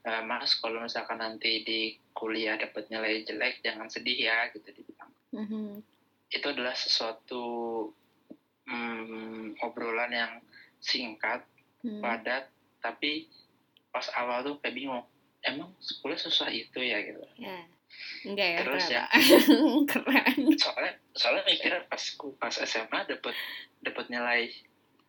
"Eh, 0.02 0.22
mas 0.22 0.58
kalau 0.58 0.82
misalkan 0.82 1.18
nanti 1.18 1.62
di 1.62 1.80
kuliah 2.10 2.58
dapat 2.58 2.90
nilai 2.90 3.22
jelek 3.22 3.62
jangan 3.62 3.86
sedih 3.86 4.18
ya 4.18 4.50
gitu 4.50 4.66
dibilang 4.72 5.12
Mhm. 5.30 5.78
itu 6.28 6.46
adalah 6.48 6.74
sesuatu 6.74 7.44
hmm, 8.64 9.58
obrolan 9.60 10.10
yang 10.10 10.32
singkat 10.78 11.46
Hmm. 11.82 11.98
padat 11.98 12.46
tapi 12.78 13.26
pas 13.90 14.06
awal 14.14 14.42
tuh 14.42 14.54
kayak 14.58 14.74
bingung 14.74 15.02
emang 15.44 15.70
kuliah 15.98 16.16
susah 16.16 16.48
itu 16.48 16.78
ya 16.78 16.98
gitu 17.00 17.22
Ya. 17.36 17.58
Enggak 18.24 18.48
ya, 18.48 18.58
Terus 18.64 18.84
ya. 18.88 19.04
Keren. 19.90 20.38
soalnya 20.56 20.92
soalnya 21.12 21.44
mikirnya 21.44 21.82
pas 21.84 22.02
pas 22.38 22.54
SMA 22.56 22.98
dapat 23.04 23.34
dapat 23.80 24.04
nilai 24.08 24.48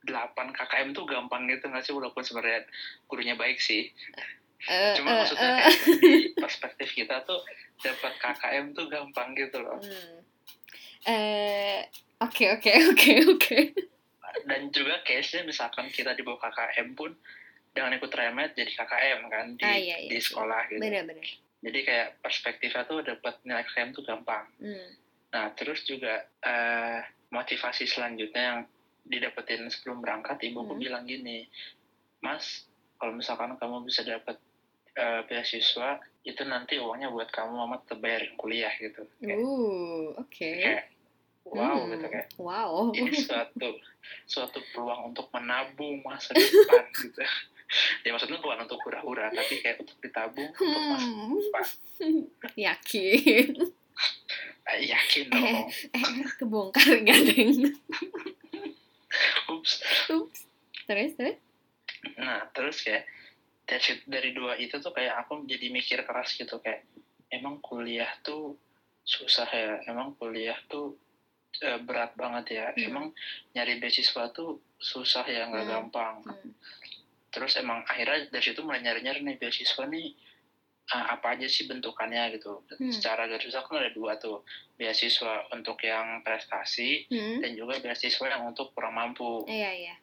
8 0.03 0.11
KKM 0.35 0.91
tuh 0.91 1.05
gampang 1.05 1.47
gitu 1.47 1.63
nggak 1.65 1.79
sih 1.79 1.93
walaupun 1.93 2.21
sebenarnya 2.21 2.67
gurunya 3.05 3.33
baik 3.33 3.57
sih 3.57 3.87
Eh, 4.63 4.95
cuma 4.95 5.11
eh, 5.11 5.17
maksudnya 5.19 5.49
kayak 5.59 5.75
di 5.99 6.11
perspektif 6.33 6.87
kita 6.93 7.19
tuh 7.23 7.35
dapat 7.77 8.15
KKM 8.15 8.71
tuh 8.71 8.87
gampang 8.87 9.31
gitu 9.33 9.59
loh 9.59 9.75
Hmm. 9.77 10.19
Eh, 11.03 11.83
Oke, 12.17 12.47
oke, 12.49 12.71
oke, 12.89 13.11
oke. 13.29 13.59
dan 14.43 14.71
juga 14.71 15.03
case-nya 15.03 15.43
misalkan 15.43 15.87
kita 15.87 16.11
di 16.11 16.23
bawah 16.23 16.39
KKM 16.41 16.95
pun 16.95 17.11
dengan 17.73 17.91
ikut 17.91 18.09
remet 18.09 18.53
jadi 18.53 18.69
KKM 18.71 19.19
kan 19.27 19.45
di 19.53 19.65
Ah, 19.65 19.73
iya, 19.75 19.97
iya, 19.99 20.09
di 20.09 20.17
sekolah 20.17 20.61
gitu 20.67 20.79
Benar-benar. 20.79 21.25
jadi 21.59 21.79
kayak 21.81 22.07
perspektifnya 22.19 22.83
tuh 22.83 23.01
dapat 23.01 23.41
nilai 23.43 23.63
KKM 23.63 23.89
tuh 23.91 24.03
gampang 24.03 24.45
Hmm. 24.57 24.89
nah 25.29 25.49
terus 25.51 25.81
juga 25.81 26.13
eh, 26.39 27.01
motivasi 27.27 27.83
selanjutnya 27.83 28.43
yang 28.43 28.59
didapetin 29.03 29.67
sebelum 29.67 29.99
berangkat 29.99 30.37
ibuku 30.43 30.69
Hmm. 30.69 30.79
bilang 30.79 31.03
gini 31.03 31.49
mas 32.19 32.69
kalau 32.95 33.11
misalkan 33.11 33.57
kamu 33.57 33.83
bisa 33.83 34.01
dapat 34.01 34.37
eh, 34.93 35.21
beasiswa 35.23 35.97
itu 36.23 36.39
nanti 36.43 36.77
uangnya 36.77 37.09
buat 37.09 37.27
kamu 37.27 37.51
mama 37.51 37.75
tetap 37.79 37.99
bayarin 37.99 38.31
kuliah 38.35 38.71
gitu 38.77 39.01
kayak, 39.17 39.35
Uh, 39.35 40.13
oke. 40.15 40.29
kayak 40.37 40.93
wow 41.43 41.75
Hmm. 41.75 41.91
gitu 41.91 42.05
kayak 42.07 42.27
Wow. 42.37 42.93
ini 42.93 43.11
suatu 43.17 43.69
suatu 44.29 44.61
peluang 44.69 45.09
untuk 45.09 45.27
menabung 45.29 45.99
masa 45.99 46.31
depan 46.31 46.85
gitu 46.93 47.25
ya 48.01 48.09
maksudnya 48.09 48.37
bukan 48.37 48.59
untuk 48.61 48.79
hura-hura 48.81 49.27
tapi 49.29 49.59
kayak 49.59 49.79
untuk 49.79 49.97
ditabung 49.99 50.49
untuk 50.49 50.83
masa 50.85 51.07
Hmm. 51.07 51.37
depan 51.37 51.65
Yakin. 52.55 53.47
Eh, 54.65 54.79
yakin 54.85 55.25
dong 55.27 55.67
Eh, 55.69 56.03
kebongkar 56.33 57.01
gading. 57.01 57.75
Ups. 59.47 59.71
Ups. 60.09 60.39
Terus, 60.83 61.11
terus? 61.13 61.37
nah 62.13 62.43
terus 62.49 62.83
kayak 62.83 63.07
dari 64.03 64.31
dua 64.31 64.57
itu 64.57 64.75
tuh 64.77 64.91
kayak 64.91 65.23
aku 65.23 65.45
jadi 65.45 65.71
mikir 65.71 66.03
keras 66.03 66.35
gitu 66.35 66.59
kayak 66.59 66.83
emang 67.29 67.59
kuliah 67.59 68.11
tuh 68.19 68.59
susah 69.01 69.47
ya 69.47 69.79
emang 69.85 70.11
kuliah 70.13 70.59
tuh 70.65 70.99
eh, 71.55 71.79
berat 71.79 72.11
banget 72.13 72.59
ya 72.59 72.65
Hmm. 72.69 72.83
emang 72.83 73.05
nyari 73.53 73.79
beasiswa 73.79 74.27
tuh 74.29 74.59
susah 74.75 75.23
ya 75.23 75.47
nggak 75.47 75.63
Hmm. 75.63 75.71
gampang 75.71 76.15
Hmm. 76.23 76.51
Terus 77.33 77.57
emang 77.57 77.81
akhirnya 77.83 78.29
dari 78.29 78.45
situ 78.45 78.61
mulai 78.61 78.79
nyari-nyari 78.79 79.19
nih 79.19 79.35
beasiswa 79.35 79.83
nih 79.83 80.13
ah, 80.85 81.15
apa 81.15 81.33
aja 81.33 81.47
sih 81.47 81.65
bentukannya 81.65 82.37
gitu 82.37 82.61
Hmm. 82.77 82.91
secara 82.91 83.25
garis 83.25 83.47
besar 83.47 83.63
kan 83.63 83.79
ada 83.79 83.89
dua 83.89 84.15
tuh 84.15 84.45
beasiswa 84.75 85.49
untuk 85.49 85.81
yang 85.81 86.21
prestasi 86.21 87.09
Hmm. 87.09 87.41
dan 87.41 87.51
juga 87.53 87.79
beasiswa 87.79 88.25
yang 88.27 88.45
untuk 88.45 88.69
kurang 88.71 88.93
mampu 88.93 89.47
Iya, 89.47 89.71
iya. 89.73 89.95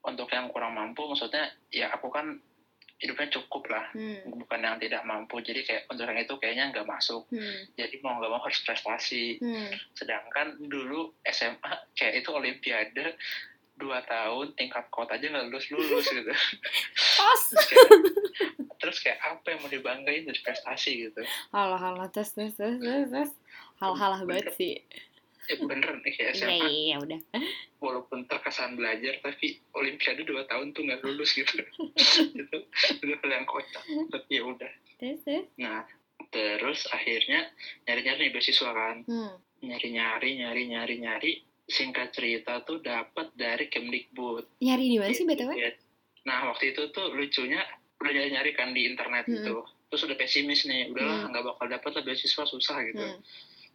untuk 0.00 0.30
yang 0.30 0.48
kurang 0.48 0.72
mampu 0.72 1.04
maksudnya 1.04 1.50
ya 1.68 1.90
aku 1.90 2.08
kan 2.08 2.38
hidupnya 2.98 3.28
cukup 3.28 3.68
lah 3.68 3.90
Hmm. 3.92 4.38
bukan 4.38 4.58
yang 4.58 4.78
tidak 4.78 5.02
mampu 5.02 5.38
jadi 5.38 5.60
kayak 5.62 5.82
untuk 5.86 6.02
yang 6.02 6.18
itu 6.18 6.34
kayaknya 6.34 6.64
nggak 6.72 6.88
masuk 6.88 7.26
Hmm. 7.28 7.62
jadi 7.74 7.94
mau 8.00 8.16
nggak 8.16 8.30
mau 8.30 8.40
harus 8.40 8.58
prestasi 8.60 9.36
Hmm. 9.38 9.70
sedangkan 9.92 10.56
dulu 10.62 11.12
SMA 11.22 11.68
kayak 11.92 12.22
itu 12.22 12.30
olimpiade 12.32 13.18
dua 13.78 14.02
tahun 14.04 14.52
tingkat 14.52 14.90
kota 14.90 15.14
aja 15.14 15.26
nggak 15.26 15.46
lulus 15.48 15.66
lulus 15.70 16.06
gitu 16.18 16.32
Pos. 17.16 17.42
terus 17.54 17.66
kayak, 17.66 17.88
terus 18.78 18.98
kayak 18.98 19.18
apa 19.22 19.46
yang 19.48 19.60
mau 19.62 19.70
dibanggain 19.70 20.26
dari 20.26 20.40
prestasi 20.42 21.08
gitu 21.08 21.22
Halah, 21.50 21.78
halah, 21.78 22.08
terus, 22.10 22.34
terus, 22.34 22.54
terus, 22.54 22.76
terus, 22.78 23.06
terus. 23.08 23.30
Hal-hal 23.78 24.26
banget 24.26 24.50
sih. 24.54 24.82
ya 25.48 25.56
bener 25.64 25.96
nih 26.04 26.12
kayak 26.12 26.32
SMA 26.36 26.68
iya, 26.68 26.96
udah. 27.00 27.20
walaupun 27.80 28.28
terkesan 28.28 28.76
belajar 28.76 29.16
tapi 29.24 29.56
olimpiade 29.72 30.20
dua 30.22 30.44
tahun 30.44 30.76
tuh 30.76 30.84
nggak 30.84 31.00
lulus 31.00 31.32
gitu 31.32 31.56
itu 32.36 32.56
itu 32.92 33.04
hal 33.08 33.30
yang 33.32 33.48
kocak 33.48 33.80
tapi 34.12 34.30
ya 34.36 34.42
udah 34.44 34.72
Terus, 35.00 35.24
terus. 35.24 35.46
nah 35.56 35.88
terus 36.28 36.84
akhirnya 36.92 37.48
nyari-nyari 37.86 38.28
nih 38.28 38.32
beasiswa 38.34 38.68
kan 38.68 38.96
Hmm. 39.08 39.32
nyari-nyari 39.58 40.36
nyari-nyari 40.36 40.94
nyari 41.00 41.32
singkat 41.68 42.10
cerita 42.10 42.64
tuh 42.64 42.80
dapat 42.80 43.28
dari 43.34 43.68
Kemdikbud 43.68 44.58
Nyari 44.58 44.84
di 44.86 44.96
mana 44.96 45.12
sih, 45.12 45.22
BTW? 45.22 45.52
nah 46.24 46.48
waktu 46.48 46.72
itu 46.72 46.88
tuh 46.90 47.08
lucunya 47.10 47.60
udah 47.96 48.10
nyari-nyari 48.10 48.52
kan 48.52 48.72
di 48.72 48.84
internet 48.84 49.24
Hmm. 49.24 49.34
gitu 49.34 49.56
terus 49.88 50.02
udah 50.02 50.16
pesimis 50.16 50.64
nih 50.64 50.88
udahlah 50.88 51.18
Hmm. 51.22 51.30
nggak 51.30 51.44
bakal 51.46 51.66
dapat 51.66 51.90
lah 51.90 52.02
beasiswa 52.02 52.44
susah 52.44 52.76
gitu 52.84 53.00
Hmm. 53.00 53.20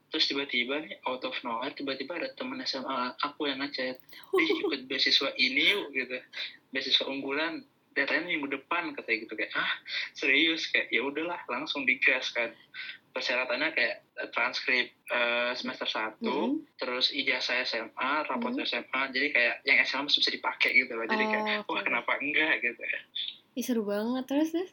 terus 0.07 0.25
tiba-tiba 0.27 0.77
nih 0.79 0.93
out 1.03 1.21
of 1.21 1.33
nowhere 1.41 1.71
tiba-tiba 1.71 2.13
ada 2.15 2.29
temen 2.31 2.61
SMA 2.61 2.93
aku 3.19 3.45
yang 3.45 3.57
ngechat 3.59 3.97
eh 3.97 4.45
ikut 4.59 4.85
beasiswa 4.85 5.33
ini 5.35 5.63
yuk 5.71 5.89
gitu 5.91 6.17
beasiswa 6.69 7.05
unggulan 7.05 7.65
datanya 7.91 8.25
minggu 8.27 8.49
depan 8.51 8.89
katanya 8.91 9.17
gitu 9.23 9.33
kayak 9.35 9.53
ah 9.53 9.69
serius 10.11 10.65
kayak 10.67 10.89
ya 10.89 11.01
udahlah 11.01 11.41
langsung 11.47 11.81
digas 11.83 12.29
kan 12.29 12.53
persyaratannya 13.13 13.69
kayak 13.71 13.95
eh, 14.17 14.29
transkrip 14.29 14.87
eh, 15.07 15.51
semester 15.53 15.85
1 15.85 16.17
Hmm. 16.19 16.65
terus 16.75 17.09
ijazah 17.09 17.61
SMA 17.63 18.11
raport 18.25 18.53
Hmm. 18.53 18.65
SMA 18.65 19.01
jadi 19.09 19.27
kayak 19.29 19.55
yang 19.63 19.77
SMA 19.81 20.05
masih 20.05 20.19
bisa 20.19 20.31
dipakai 20.33 20.69
gitu 20.73 20.93
loh 20.93 21.05
jadi 21.05 21.23
kayak 21.23 21.45
Oh, 21.63 21.71
wah 21.71 21.79
oke. 21.79 21.87
kenapa 21.87 22.11
enggak 22.17 22.59
gitu 22.59 22.81
Ih, 23.53 23.61
seru 23.61 23.85
banget. 23.85 24.25
Terus, 24.25 24.49
terus. 24.49 24.71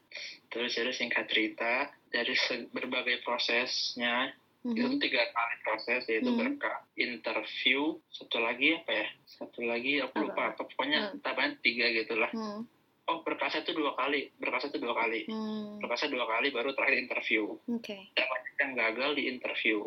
terus 0.49 0.70
jadi 0.73 0.88
singkat 0.90 1.28
cerita 1.28 1.92
dari 2.09 2.32
berbagai 2.73 3.20
prosesnya 3.20 4.32
itu 4.62 4.76
Mhm. 4.76 4.88
tuh 4.88 5.00
tiga 5.00 5.25
kali 5.26 5.54
proses 5.62 6.00
yaitu 6.04 6.32
Hmm. 6.32 6.40
berka 6.40 6.85
interview 6.94 7.80
satu 8.09 8.40
lagi 8.40 8.73
apa 8.75 8.92
ya 8.94 9.06
satu 9.26 9.64
lagi 9.64 10.00
aku 10.00 10.20
lupa 10.20 10.52
apa 10.52 10.64
pokoknya 10.64 11.12
Hmm. 11.12 11.20
tambahan 11.20 11.56
tiga 11.61 11.88
gitulah 11.88 12.28
Hmm. 12.30 12.64
Oh 13.11 13.21
berkasnya 13.21 13.61
itu 13.61 13.75
dua 13.75 13.93
kali 13.93 14.31
berkasnya 14.37 14.71
itu 14.71 14.81
dua 14.81 14.95
kali 14.95 15.21
Hmm. 15.26 15.76
berkasnya 15.79 16.09
dua 16.09 16.26
kali 16.26 16.49
baru 16.49 16.71
terakhir 16.71 16.97
interview 17.00 17.59
Oke. 17.69 17.99
dan 18.12 18.25
banyak 18.25 18.55
yang 18.57 18.73
gagal 18.79 19.11
di 19.12 19.23
interview 19.26 19.79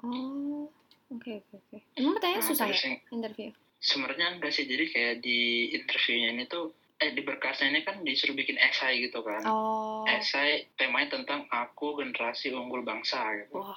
Oh. 0.00 0.64
Oke 1.10 1.36
oke 1.36 1.54
oke. 1.60 1.78
Emang 1.92 2.16
pertanyaan 2.16 2.40
Nah, 2.40 2.48
susah 2.48 2.66
ya 2.66 2.78
yang 2.80 2.96
interview? 3.12 3.48
sebenarnya 3.76 4.26
enggak 4.32 4.48
sih 4.50 4.64
jadi 4.64 4.84
kayak 4.86 5.14
di 5.20 5.38
interviewnya 5.74 6.28
ini 6.30 6.44
tuh 6.46 6.72
eh 6.96 7.10
di 7.10 7.20
berkasnya 7.20 7.68
ini 7.68 7.80
kan 7.80 8.00
disuruh 8.00 8.32
bikin 8.32 8.56
esai 8.56 9.00
gitu 9.00 9.20
kan 9.20 9.40
Oh. 9.42 10.04
esai 10.06 10.68
temanya 10.74 11.14
tentang 11.14 11.44
aku 11.46 11.96
generasi 11.96 12.48
unggul 12.50 12.80
bangsa 12.80 13.20
gitu 13.38 13.58
Wah. 13.58 13.76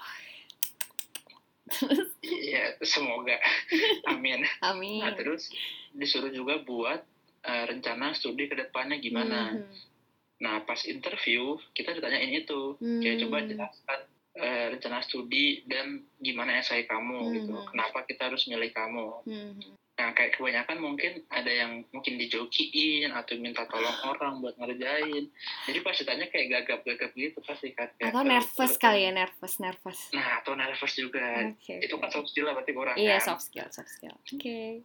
Iya, 2.19 2.77
semoga. 2.81 3.39
Amin. 4.11 4.43
Amin. 4.61 5.01
Nah, 5.01 5.11
terus 5.13 5.49
disuruh 5.91 6.29
juga 6.29 6.59
buat 6.61 7.01
eh, 7.43 7.63
rencana 7.67 8.15
studi 8.15 8.47
ke 8.47 8.55
depannya 8.55 8.97
gimana. 8.99 9.59
Mhm. 9.59 9.75
Nah, 10.43 10.59
pas 10.67 10.79
interview, 10.83 11.55
kita 11.71 11.95
ditanyain 11.95 12.33
itu. 12.43 12.75
Hmm. 12.79 12.99
Kayak 12.99 13.17
coba 13.27 13.37
jelaskan 13.47 13.99
eh, 14.33 14.65
rencana 14.73 15.05
studi 15.05 15.61
dan 15.69 16.01
gimana 16.17 16.57
esai 16.57 16.89
kamu 16.89 17.37
gitu. 17.37 17.53
Mhm. 17.53 17.67
Kenapa 17.69 18.01
kita 18.09 18.33
harus 18.33 18.49
milih 18.49 18.73
kamu. 18.73 19.07
Mhm. 19.29 19.77
Nah, 19.93 20.09
kayak 20.17 20.41
kebanyakan 20.41 20.81
mungkin 20.81 21.21
ada 21.29 21.53
yang 21.53 21.85
mungkin 21.93 22.17
dijokiin 22.17 23.13
atau 23.13 23.37
minta 23.37 23.69
tolong 23.69 23.93
orang 24.17 24.41
buat 24.41 24.57
ngerjain. 24.57 25.29
Jadi 25.69 25.79
pas 25.85 25.93
ditanya 25.93 26.25
kayak 26.33 26.47
gagap-gagap 26.49 27.13
gitu 27.13 27.37
pasti 27.45 27.77
kan. 27.77 27.93
Atau 28.01 28.25
nervous 28.25 28.73
eh, 28.73 28.79
kali 28.81 29.05
ya, 29.05 29.11
nervous, 29.13 29.61
nervous. 29.61 29.99
Nah, 30.17 30.41
atau 30.41 30.57
nervous 30.57 30.93
juga. 30.97 31.53
Oke. 31.53 31.77
Itu 31.85 32.01
kan 32.01 32.09
soft 32.09 32.33
skill 32.33 32.49
lah 32.49 32.57
berarti 32.57 32.73
kurang 32.73 32.97
Iya, 32.97 33.21
kan. 33.21 33.37
soft 33.37 33.53
skill, 33.53 33.69
soft 33.69 33.93
skill. 33.93 34.17
Oke. 34.17 34.81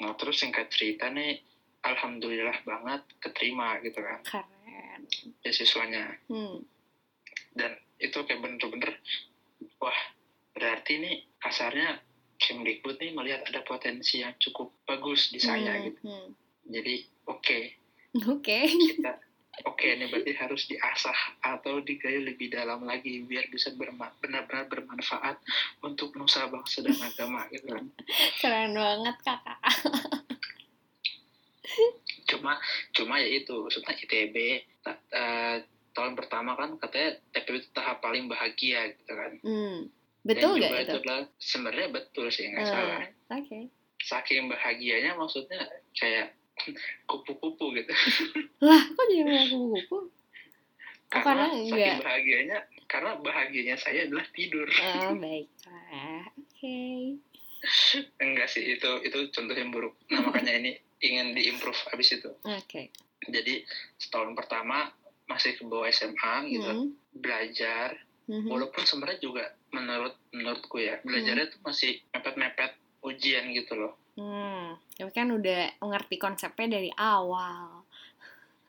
Nah, 0.00 0.16
terus 0.16 0.40
singkat 0.40 0.72
cerita 0.72 1.12
nih, 1.12 1.42
alhamdulillah 1.82 2.64
banget 2.64 3.02
keterima 3.20 3.76
gitu 3.84 4.00
kan, 4.00 4.20
Keren. 4.24 5.00
beasiswanya. 5.44 6.16
Hmm. 6.30 6.62
Dan 7.52 7.74
itu 7.98 8.16
kayak 8.24 8.40
bener-bener, 8.40 8.96
wah, 9.76 9.98
berarti 10.54 10.96
nih 10.98 11.16
kasarnya 11.36 12.00
Kemdikbud 12.38 12.98
nih 12.98 13.14
melihat 13.14 13.46
ada 13.46 13.62
potensi 13.62 14.18
yang 14.18 14.34
cukup 14.34 14.74
bagus 14.82 15.30
di 15.30 15.38
saya 15.38 15.78
Hmm, 15.78 15.84
gitu. 15.86 16.00
hmm. 16.08 16.28
Jadi, 16.72 16.94
oke, 17.26 17.58
Oke. 18.32 18.58
kita, 18.66 19.12
oke 19.62 19.84
ini 19.84 20.06
berarti 20.06 20.32
harus 20.34 20.64
diasah 20.64 21.18
atau 21.40 21.78
digali 21.78 22.24
lebih 22.24 22.48
dalam 22.48 22.82
lagi 22.82 23.20
biar 23.20 23.46
bisa 23.46 23.68
benar-benar 23.70 24.64
bermanfaat 24.64 25.36
untuk 25.80 26.14
nusa 26.14 26.46
bangsa 26.46 26.80
dan 26.80 26.96
agama 26.98 27.44
gitu 27.48 27.68
kan. 27.68 27.84
Keren 28.38 28.72
banget, 28.72 29.16
Kakak. 29.20 29.60
cuma 32.26 32.56
cuma 32.92 33.14
ya 33.16 33.28
itu 33.34 33.52
maksudnya 33.54 33.92
ITB 33.94 34.36
ta- 34.80 35.00
tahun 35.92 36.12
pertama 36.14 36.52
kan 36.52 36.76
katanya 36.76 37.20
ITB 37.30 37.54
itu 37.58 37.68
tahap 37.70 38.00
paling 38.00 38.24
bahagia 38.26 38.92
gitu 38.92 39.12
kan 39.12 39.32
Hmm. 39.40 39.78
Betul 40.22 40.56
Dan 40.56 40.70
gak 40.70 40.86
itu? 40.86 40.96
adalah 40.96 41.20
sebenarnya 41.36 41.88
betul 41.90 42.26
sih 42.28 42.46
nggak 42.46 42.62
Hmm, 42.62 42.72
salah 42.72 43.02
Oke. 43.32 43.58
saking 43.98 44.46
bahagianya 44.46 45.12
maksudnya 45.12 45.60
kayak 45.92 46.34
kupu-kupu 47.04 47.72
gitu 47.72 47.92
Lah, 48.60 48.82
kok 48.86 49.04
jadi 49.04 49.22
ngomong 49.22 49.74
kupu-kupu? 49.74 49.98
Oh, 51.12 51.20
karena 51.20 51.44
saking 51.44 51.68
enggak. 51.68 51.96
bahagianya 52.00 52.58
karena 52.86 53.10
bahagianya 53.18 53.76
saya 53.76 54.00
adalah 54.04 54.24
tidur 54.30 54.64
Oh, 54.64 55.12
baiklah. 55.14 56.24
Oke. 56.32 56.80
enggak 58.18 58.48
sih 58.48 58.64
itu 58.72 58.90
itu 59.02 59.18
contoh 59.30 59.52
yang 59.52 59.70
buruk 59.70 59.94
nah 60.08 60.18
makanya 60.26 60.56
ini 60.56 60.72
ingin 60.98 61.30
diimprove 61.32 61.78
abis 61.88 62.16
itu 62.16 62.30
Oke. 62.42 62.90
jadi 63.22 63.62
setahun 63.96 64.34
pertama 64.34 64.90
masih 65.24 65.54
ke 65.54 65.62
bawah 65.62 65.86
SMA 65.86 66.34
gitu 66.48 66.72
Hmm. 66.72 66.90
belajar 67.12 67.94
Mhm. 68.24 68.48
walaupun 68.48 68.82
sebenarnya 68.82 69.20
juga 69.20 69.44
menurut 69.68 70.14
menurutku 70.30 70.78
ya 70.78 70.96
belajarnya 71.00 71.46
tuh 71.48 71.60
masih 71.60 72.00
mepet-mepet 72.08 72.72
ujian 73.02 73.50
gitu 73.50 73.74
loh 73.74 73.98
Hmm. 74.12 74.76
Tapi 74.92 75.10
kan 75.10 75.28
udah 75.28 75.80
ngerti 75.80 76.16
konsepnya 76.16 76.76
dari 76.76 76.90
awal. 76.92 77.82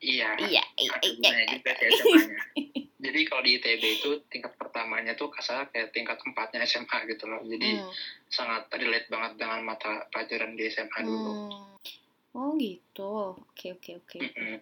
iya 0.00 0.36
Iya, 0.36 0.60
iya, 0.76 0.94
iya. 1.00 1.48
juga 1.56 1.72
sih 1.72 1.88
SMA-nya 1.90 2.40
jadi 3.04 3.20
kalau 3.24 3.40
di 3.40 3.56
ITB 3.56 3.82
itu 4.00 4.10
tingkat 4.28 4.52
pertamanya 4.54 5.12
tuh 5.12 5.28
kasar 5.28 5.68
kayak 5.68 5.92
tingkat 5.92 6.20
empatnya 6.20 6.64
SMA 6.64 7.04
gitu 7.06 7.24
loh 7.24 7.40
jadi 7.40 7.80
Hmm. 7.80 7.88
sangat 8.26 8.68
relate 8.70 9.08
banget 9.08 9.36
dengan 9.36 9.60
mata 9.62 10.04
pelajaran 10.08 10.52
di 10.54 10.68
SMA 10.68 10.98
dulu 11.00 11.32
Hmm. 11.48 11.72
Oh 12.34 12.50
gitu. 12.58 13.38
Oke 13.38 13.72
oke 13.72 13.90
oke. 13.96 14.18
Mm-mm. 14.18 14.58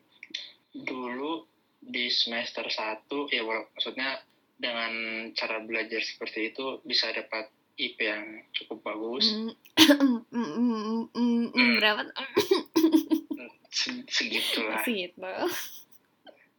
dulu 0.85 1.43
di 1.79 2.07
semester 2.07 2.63
1 2.63 3.09
ya 3.29 3.43
maksudnya 3.43 4.21
dengan 4.55 4.93
cara 5.33 5.59
belajar 5.59 5.99
seperti 5.99 6.53
itu 6.53 6.79
bisa 6.83 7.11
dapat 7.11 7.49
IP 7.77 7.99
yang 7.99 8.45
cukup 8.53 8.85
bagus 8.85 9.27
Hmm. 9.33 9.51
Hmm, 9.73 10.19
hmm, 10.35 10.51
hmm, 10.53 11.03
hmm, 11.17 11.45
hmm, 11.51 11.73
Berapa? 11.81 12.03
Se- 13.73 14.05
segitulah 14.05 14.85
Segitu. 14.85 15.25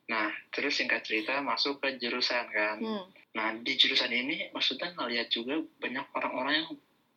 Nah, 0.09 0.29
terus 0.49 0.75
singkat 0.75 1.05
cerita 1.05 1.39
masuk 1.39 1.79
ke 1.79 1.95
jurusan 2.01 2.49
kan. 2.49 2.77
Hmm. 2.81 3.05
Nah, 3.33 3.53
di 3.61 3.73
jurusan 3.77 4.11
ini 4.11 4.49
maksudnya 4.51 4.91
ngeliat 4.97 5.29
juga 5.29 5.61
banyak 5.79 6.05
orang-orang 6.13 6.53
yang 6.59 6.69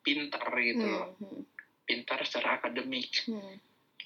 pintar 0.05 0.47
gitu 0.61 0.85
loh. 0.85 1.17
Hmm. 1.19 1.43
Pintar 1.89 2.23
secara 2.29 2.61
akademik. 2.61 3.09
Hmm. 3.27 3.57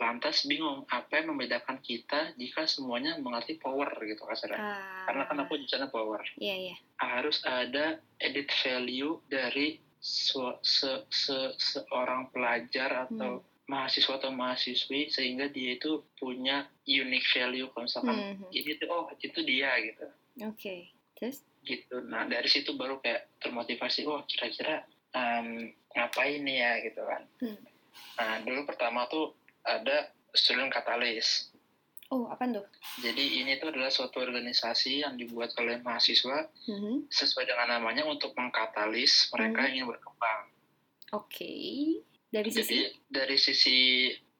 Lantas 0.00 0.42
bingung 0.42 0.88
apa 0.88 1.20
yang 1.20 1.30
membedakan 1.30 1.76
kita 1.78 2.32
jika 2.34 2.64
semuanya 2.64 3.20
mengerti 3.20 3.54
power 3.54 3.92
gitu 4.00 4.24
kasarnya. 4.24 4.56
Ah. 4.56 5.04
Karena 5.04 5.28
kan 5.28 5.36
aku 5.38 5.60
jurusannya 5.60 5.88
power. 5.88 6.24
Iya 6.34 6.56
iya. 6.56 6.76
Harus 6.96 7.44
ada 7.44 8.00
edit 8.16 8.48
value 8.64 9.20
dari 9.28 9.76
se- 10.00 10.58
se- 10.62 11.04
se- 11.06 11.54
seorang 11.54 12.32
pelajar 12.32 13.06
atau 13.06 13.44
mahasiswa 13.68 14.16
atau 14.16 14.32
mahasiswi 14.32 15.06
sehingga 15.06 15.46
dia 15.46 15.76
itu 15.76 16.02
punya 16.16 16.64
unique 16.82 17.28
value 17.30 17.68
kalau 17.70 17.84
misalkan 17.86 18.16
Hmm. 18.16 18.50
ini 18.50 18.74
tuh 18.74 18.88
oh 18.88 19.06
itu 19.14 19.38
dia 19.44 19.70
gitu. 19.78 20.06
Oke. 20.42 20.88
Terus? 21.14 21.44
gitu 21.60 22.00
nah 22.00 22.24
dari 22.24 22.48
situ 22.48 22.72
baru 22.72 22.96
kayak 22.98 23.36
termotivasi 23.36 24.08
oh 24.08 24.24
kira-kira 24.24 24.80
em, 25.12 25.68
ngapain 25.92 26.40
nih 26.40 26.56
ya 26.56 26.72
gitu 26.80 27.04
kan 27.04 27.22
Hmm. 27.36 27.60
nah 28.16 28.40
dulu 28.40 28.64
pertama 28.64 29.04
tuh 29.04 29.36
ada 29.62 29.96
student 30.30 30.68
katalis 30.68 31.48
Oh 32.08 32.26
apa 32.26 32.42
tuh? 32.44 32.66
jadi 32.98 33.22
ini 33.38 33.54
tuh 33.56 33.70
adalah 33.70 33.86
suatu 33.86 34.18
organisasi 34.18 35.02
yang 35.02 35.14
dibuat 35.14 35.54
oleh 35.56 35.78
mahasiswa 35.78 36.50
Hmm. 36.64 37.06
sesuai 37.06 37.44
dengan 37.44 37.70
namanya 37.72 38.02
untuk 38.02 38.34
mengkatalis 38.34 39.30
mereka 39.30 39.56
Hmm. 39.56 39.64
yang 39.64 39.74
ingin 39.76 39.88
berkembang 39.88 40.40
Oke. 41.12 41.52
Dari 42.28 42.46
jadi 42.46 42.62
sisi? 42.62 42.78
dari 43.06 43.36
sisi 43.36 43.78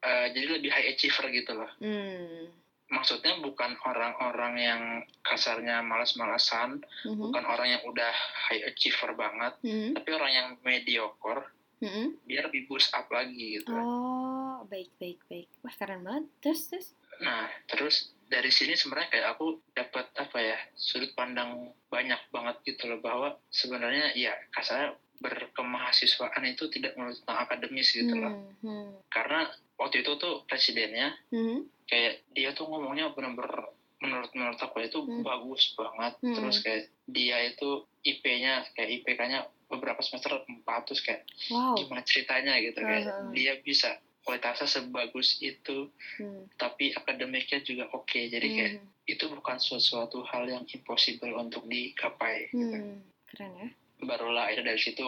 eh, 0.00 0.26
jadi 0.30 0.56
lebih 0.56 0.70
high 0.70 0.88
achiever 0.90 1.28
gitu 1.28 1.52
loh 1.52 1.70
Hmm. 1.78 2.48
maksudnya 2.88 3.38
bukan 3.38 3.78
orang-orang 3.80 4.54
yang 4.56 4.82
kasarnya 5.20 5.78
malas-malasan 5.80 6.82
Mhm. 7.04 7.20
bukan 7.20 7.44
orang 7.44 7.68
yang 7.70 7.82
udah 7.84 8.10
high 8.42 8.64
achiever 8.64 9.14
banget 9.14 9.54
Hmm. 9.60 9.92
tapi 9.92 10.10
orang 10.10 10.32
yang 10.32 10.48
mediocre 10.60 11.46
Hmm. 11.78 12.18
biar 12.22 12.46
lebih 12.46 12.66
boost 12.66 12.90
up 12.92 13.06
lagi 13.08 13.56
gitu. 13.56 13.70
Oh 13.70 14.39
baik 14.62 14.90
baik 14.96 15.18
baik. 15.26 15.48
Wah 15.60 15.74
keren 15.74 16.02
banget. 16.02 16.24
Terus 16.40 16.60
terus? 16.66 16.88
Nah, 17.20 17.46
terus 17.66 17.96
dari 18.26 18.48
sini 18.48 18.72
sebenarnya 18.72 19.10
kayak 19.10 19.28
aku 19.34 19.46
dapat 19.70 20.06
apa 20.14 20.38
ya 20.38 20.58
sudut 20.72 21.12
pandang 21.12 21.52
banyak 21.86 22.18
banget 22.30 22.56
gitu 22.64 22.88
loh 22.88 22.98
bahwa 22.98 23.28
sebenarnya 23.48 24.14
ya 24.14 24.32
kasarnya 24.50 24.96
berkemahasiswaan 25.20 26.40
itu 26.46 26.70
tidak 26.70 26.96
melulu 26.96 27.12
tentang 27.12 27.38
akademis 27.44 27.92
gitu 27.92 28.14
loh. 28.14 28.32
Hmm. 28.32 28.64
Hmm. 28.64 28.90
Karena 29.08 29.44
waktu 29.76 30.00
itu 30.00 30.16
tuh 30.16 30.44
presidennya 30.46 31.12
Hmm. 31.28 31.68
kayak 31.84 32.24
dia 32.32 32.52
tuh 32.52 32.64
ngomongnya 32.64 33.12
bener-bener 33.12 33.68
menurut 34.00 34.32
menurut 34.32 34.56
aku 34.56 34.80
itu 34.80 34.96
Hmm. 34.96 35.20
bagus 35.20 35.76
banget. 35.76 36.16
Hmm. 36.24 36.34
Terus 36.34 36.56
kayak 36.64 36.82
dia 37.04 37.36
itu 37.44 37.68
IP-nya 38.00 38.64
kayak 38.72 38.90
IPK-nya 39.02 39.38
beberapa 39.68 40.00
semester 40.00 40.40
4 40.40 40.82
terus 40.82 41.04
kayak 41.04 41.28
Wow. 41.52 41.76
gimana 41.76 42.02
ceritanya 42.02 42.56
gitu 42.58 42.80
kayak 42.80 43.04
Uh-huh. 43.06 43.30
dia 43.30 43.54
bisa 43.60 44.00
kualitasnya 44.22 44.68
sebagus 44.68 45.38
itu 45.38 45.88
Hmm. 46.16 46.44
tapi 46.54 46.92
akademiknya 46.92 47.60
juga 47.60 47.88
oke 47.90 48.20
jadi 48.20 48.46
kayak 48.46 48.72
Hmm. 48.76 48.88
itu 49.06 49.24
bukan 49.26 49.56
sesuatu 49.56 50.22
hal 50.24 50.46
yang 50.46 50.64
impossible 50.66 51.32
untuk 51.34 51.64
digapai 51.64 52.48
gitu. 52.48 52.76
Hmm. 52.76 53.00
Keren 53.26 53.52
ya. 53.54 53.68
barulah 54.00 54.46
akhirnya 54.46 54.70
dari 54.70 54.80
situ 54.80 55.06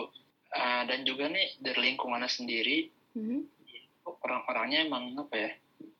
uh, 0.51 0.83
dan 0.85 1.03
juga 1.03 1.27
nih 1.27 1.57
dari 1.59 1.90
lingkungannya 1.90 2.27
sendiri 2.27 2.88
Hmm. 3.12 3.44
orang-orangnya 4.05 4.85
emang 4.85 5.14
apa 5.16 5.35
ya 5.35 5.51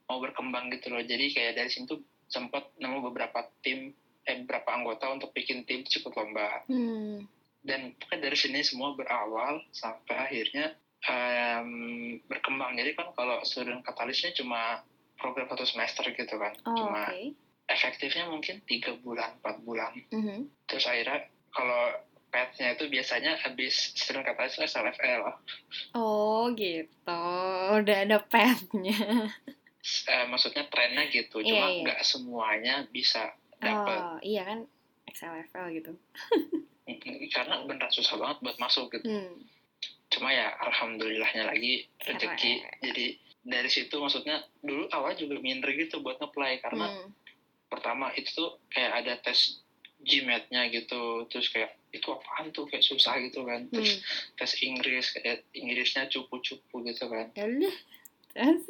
mau 0.07 0.19
berkembang 0.19 0.69
gitu 0.71 0.89
loh 0.89 1.01
jadi 1.01 1.29
kayak 1.31 1.53
dari 1.55 1.71
situ 1.71 2.01
sempat 2.27 2.69
nemu 2.77 3.05
beberapa 3.05 3.45
tim 3.61 3.93
eh 4.23 4.37
beberapa 4.39 4.71
anggota 4.73 5.11
untuk 5.11 5.31
bikin 5.31 5.63
tim 5.63 5.85
cukup 5.85 6.17
lomba 6.17 6.65
Hmm. 6.65 7.27
dan 7.61 7.81
kan 8.01 8.19
dari 8.19 8.35
sini 8.35 8.61
semua 8.61 8.93
berawal 8.93 9.61
sampai 9.71 10.17
akhirnya 10.17 10.75
em, 11.05 11.69
berkembang 12.25 12.75
jadi 12.75 12.95
kan 12.95 13.11
kalau 13.13 13.43
student 13.43 13.83
katalisnya 13.83 14.31
cuma 14.33 14.83
program 15.17 15.47
satu 15.47 15.65
semester 15.65 16.07
gitu 16.09 16.35
kan 16.35 16.55
Oh, 16.63 16.75
cuma 16.75 17.07
oke. 17.07 17.35
efektifnya 17.67 18.27
mungkin 18.27 18.63
tiga 18.63 18.95
bulan 18.97 19.35
empat 19.37 19.57
bulan 19.61 19.93
Mhm. 20.09 20.47
terus 20.65 20.85
akhirnya 20.85 21.27
kalau 21.51 21.91
path-nya 22.29 22.73
itu 22.73 22.87
biasanya 22.87 23.37
habis 23.39 23.93
student 23.93 24.25
katalis 24.25 24.57
SLFL 24.57 25.23
Oh 25.93 26.49
gitu, 26.53 27.23
udah 27.73 27.97
ada 28.03 28.19
path-nya. 28.19 29.29
Eh, 29.83 30.25
maksudnya 30.27 30.65
trennya 30.67 31.05
gitu 31.09 31.39
Iya, 31.39 31.49
cuma 31.51 31.67
iya. 31.69 31.81
nggak 31.83 32.01
semuanya 32.03 32.75
bisa 32.89 33.35
dapat 33.59 33.99
Oh 34.01 34.19
iya 34.23 34.43
kan 34.45 34.65
XLFL 35.05 35.67
gitu. 35.73 35.93
Mm, 36.83 36.99
karena 37.29 37.63
beneran 37.63 37.91
susah 37.91 38.17
banget 38.17 38.39
buat 38.41 38.57
masuk 38.59 38.91
gitu 38.91 39.07
Hmm. 39.07 39.35
Cuma 40.13 40.29
ya 40.29 40.53
alhamdulillahnya 40.61 41.45
lagi 41.47 41.89
rezeki 41.99 42.53
Keren. 42.61 42.81
jadi 42.83 43.07
dari 43.43 43.67
situ 43.67 43.95
maksudnya 43.97 44.39
dulu 44.61 44.87
awal 44.89 45.13
juga 45.13 45.35
minder 45.37 45.73
gitu 45.73 45.99
buat 45.99 46.17
ngeplay 46.17 46.61
karena 46.61 46.87
Hmm. 46.93 47.11
pertama 47.67 48.13
itu 48.13 48.29
tuh 48.31 48.61
kayak 48.69 48.93
ada 49.01 49.17
tes 49.19 49.65
GMAT-nya 49.99 50.69
gitu 50.69 51.25
terus 51.27 51.49
kayak 51.49 51.73
itu 51.89 52.05
apaan 52.07 52.51
tuh 52.51 52.67
kayak 52.67 52.83
susah 52.83 53.17
gitu 53.19 53.43
kan 53.43 53.65
Hmm. 53.65 53.73
terus 53.73 54.05
tes 54.35 54.53
Inggris 54.61 55.11
kayak 55.11 55.49
Inggrisnya 55.53 56.07
cupu-cupu 56.07 56.85
gitu 56.85 57.09
kan 57.09 57.33
Ya. 57.33 57.49
Terus? 58.33 58.65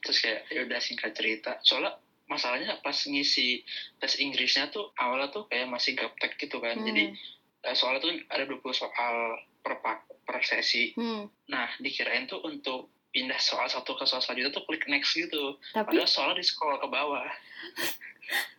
terus 0.00 0.18
kayak 0.20 0.46
ya 0.48 0.60
udah 0.62 0.78
singkat 0.78 1.12
cerita 1.12 1.58
soalnya 1.60 1.98
masalahnya 2.24 2.78
pas 2.78 2.94
ngisi 2.96 3.62
tes 3.96 4.16
Inggrisnya 4.16 4.68
tuh 4.68 4.90
awalnya 4.94 5.30
tuh 5.30 5.44
kayak 5.44 5.66
masih 5.66 5.94
gaptek 5.94 6.34
gitu 6.36 6.58
kan 6.58 6.78
jadi 6.78 7.10
Hmm. 7.10 7.18
eh, 7.64 7.74
soalnya 7.74 8.00
tuh 8.00 8.12
ada 8.28 8.44
20 8.44 8.72
soal 8.72 9.38
per, 9.64 9.80
per 10.28 10.36
sesi 10.44 10.92
Hmm. 10.92 11.24
nah 11.48 11.72
dikirain 11.80 12.28
tuh 12.28 12.44
untuk 12.44 12.92
pindah 13.14 13.38
soal 13.38 13.70
satu 13.70 13.94
ke 13.94 14.04
soal 14.04 14.20
selanjutnya 14.20 14.50
tuh 14.50 14.66
klik 14.66 14.84
next 14.90 15.14
gitu. 15.14 15.54
Tapi 15.70 15.86
padahal 15.94 16.10
soalnya 16.10 16.42
di 16.42 16.44
scroll 16.44 16.82
ke 16.82 16.88
bawah. 16.90 17.22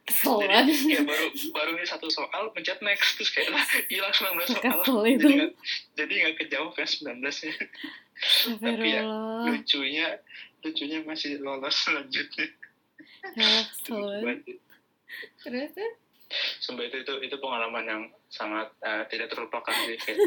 Kesel 0.06 0.38
jadi 0.46 0.62
kayak 0.70 1.06
baru 1.10 1.26
baru 1.50 1.72
ini 1.82 1.86
satu 1.89 2.08
soal 2.08 2.54
pencet 2.54 2.80
next. 2.86 3.18
Terus 3.20 3.34
kayak 3.36 3.50
lah 3.52 3.65
hilang 3.89 4.13
19 4.13 4.48
soal. 4.48 4.62
Kesel 4.62 5.00
itu. 5.12 5.28
jadi 5.28 5.34
nggak 5.36 5.54
jadi 5.98 6.15
kejawab 6.39 6.72
kan 6.78 6.88
19 6.88 7.20
nya 7.20 7.54
tapi 8.63 8.96
ya 8.96 9.02
lucunya 9.44 10.08
lucunya 10.63 11.00
masih 11.04 11.41
lolos 11.44 11.76
selanjutnya. 11.84 12.48
Ya. 13.36 13.65
Terus? 15.44 15.74
Sumpah 16.62 16.84
itu, 16.89 17.06
itu 17.06 17.13
itu 17.22 17.36
pengalaman 17.38 17.86
yang 17.86 18.02
sangat 18.36 18.67
eh, 18.82 19.04
tidak 19.08 19.32
terlupakan 19.32 19.71
sih 19.71 19.95
kayak 19.95 20.19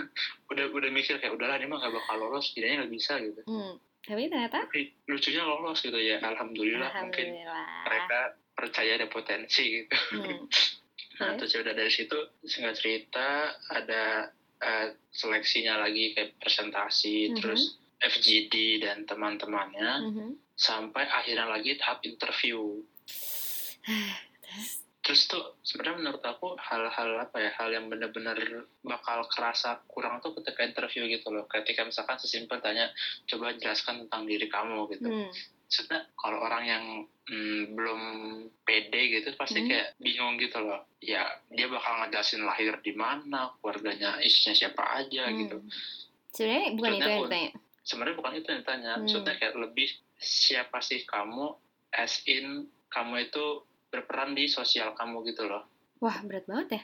udah 0.52 0.64
udah 0.68 0.90
mikir 0.90 1.16
kayak 1.16 1.32
udahlah 1.32 1.56
ini 1.56 1.64
mah 1.64 1.80
gak 1.80 1.94
bakal 1.94 2.16
lolos 2.20 2.52
tidaknya 2.52 2.84
nggak 2.84 2.92
bisa 2.92 3.16
gitu 3.18 3.40
Hmm. 3.44 3.80
Tapi 4.04 4.28
ternyata 4.28 4.68
tapi 4.68 4.92
lucunya 5.08 5.40
lolos 5.42 5.80
gitu 5.80 5.96
ya 5.96 6.20
alhamdulillah, 6.20 6.92
mungkin 7.00 7.24
Alhamdulillah. 7.32 7.66
mereka 7.88 8.18
percaya 8.52 8.90
ada 8.94 9.08
potensi 9.08 9.62
gitu 9.74 9.96
Hmm. 10.12 10.44
nah 11.18 11.32
terus 11.34 11.50
ya 11.50 11.62
udah 11.62 11.72
dari 11.72 11.88
situ 11.88 12.16
singkat 12.42 12.76
cerita 12.76 13.28
ada 13.70 14.28
eh, 14.60 14.88
seleksinya 15.08 15.78
lagi 15.78 16.12
kayak 16.12 16.36
presentasi 16.36 17.32
Mhm. 17.32 17.36
terus 17.40 17.62
FGD 17.96 18.54
dan 18.78 19.02
teman-temannya 19.02 19.90
Mhm. 20.04 20.28
sampai 20.52 21.04
akhirnya 21.06 21.48
lagi 21.48 21.72
tahap 21.74 22.04
interview 22.04 22.84
Terus? 24.44 24.83
Terus 25.04 25.28
tuh 25.28 25.60
sebenarnya 25.60 26.00
menurut 26.00 26.24
aku 26.24 26.56
hal-hal 26.56 27.20
apa 27.20 27.36
ya 27.36 27.52
hal 27.54 27.68
yang 27.68 27.86
benar-benar 27.86 28.40
bakal 28.80 29.28
kerasa 29.28 29.84
kurang 29.84 30.18
tuh 30.18 30.32
ketika 30.34 30.64
interview 30.64 31.04
gitu 31.06 31.28
loh 31.28 31.44
ketika 31.44 31.84
misalkan 31.84 32.16
sesimpel 32.16 32.56
tanya 32.58 32.88
coba 33.26 33.52
jelaskan 33.52 34.08
tentang 34.08 34.24
diri 34.24 34.48
kamu 34.48 34.88
gitu 34.90 35.04
Hmm. 35.04 35.28
maksudnya 35.64 36.00
kalau 36.14 36.38
orang 36.40 36.64
yang 36.64 36.84
mm, 37.24 37.72
belum 37.72 38.00
pede 38.62 39.00
gitu 39.12 39.28
pasti 39.34 39.60
Hmm. 39.60 39.68
kayak 39.68 39.88
bingung 39.98 40.36
gitu 40.36 40.56
loh 40.58 40.88
ya 40.98 41.20
dia 41.48 41.66
bakal 41.68 42.00
ngejelasin 42.00 42.40
lahir 42.40 42.72
di 42.80 42.92
mana 42.92 43.52
keluarganya 43.60 44.16
isinya 44.18 44.56
siapa 44.56 44.82
aja 44.98 45.28
Hmm. 45.28 45.36
gitu 45.38 45.56
Sebenarnya 46.32 46.68
bukan 46.74 46.90
itu 46.90 47.04
yang 47.04 47.22
ditanya. 47.22 47.50
sebenarnya 47.82 48.16
bukan 48.16 48.32
itu 48.34 48.46
yang 48.46 48.60
ditanya 48.60 48.90
Hmm. 48.90 49.00
maksudnya 49.04 49.34
kayak 49.36 49.54
lebih 49.54 49.88
siapa 50.16 50.80
sih 50.80 51.04
kamu 51.04 51.52
as 51.92 52.24
in 52.24 52.64
kamu 52.88 53.28
itu 53.28 53.46
berperan 53.94 54.34
di 54.34 54.50
sosial 54.50 54.90
kamu 54.92 55.22
gitu 55.30 55.46
loh 55.46 55.62
Wah, 56.02 56.20
berat 56.20 56.44
banget 56.44 56.68
ya. 56.68 56.82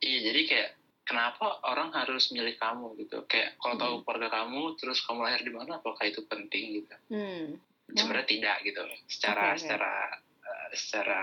Iya, 0.00 0.18
jadi 0.32 0.40
kayak 0.42 0.68
kenapa 1.04 1.60
orang 1.62 1.92
harus 1.92 2.32
milih 2.32 2.56
kamu 2.56 2.98
gitu? 2.98 3.22
Kayak 3.28 3.54
kalau 3.60 3.76
tahu 3.76 3.94
Hmm. 3.94 4.02
keluarga 4.02 4.28
kamu, 4.32 4.62
terus 4.74 4.98
kamu 5.04 5.20
lahir 5.22 5.42
di 5.44 5.52
mana, 5.54 5.78
apakah 5.78 6.02
itu 6.08 6.24
penting 6.26 6.82
gitu? 6.82 6.94
Hmm. 7.12 7.60
Sebenarnya 7.86 8.26
tidak 8.26 8.56
gitu, 8.64 8.80
secara 9.06 9.54
oke. 9.54 9.60
secara 9.60 9.92
eh, 10.40 10.68
secara 10.72 11.20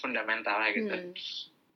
fundamental 0.00 0.56
lah 0.56 0.70
gitu. 0.72 0.90
Hmm. 0.90 1.12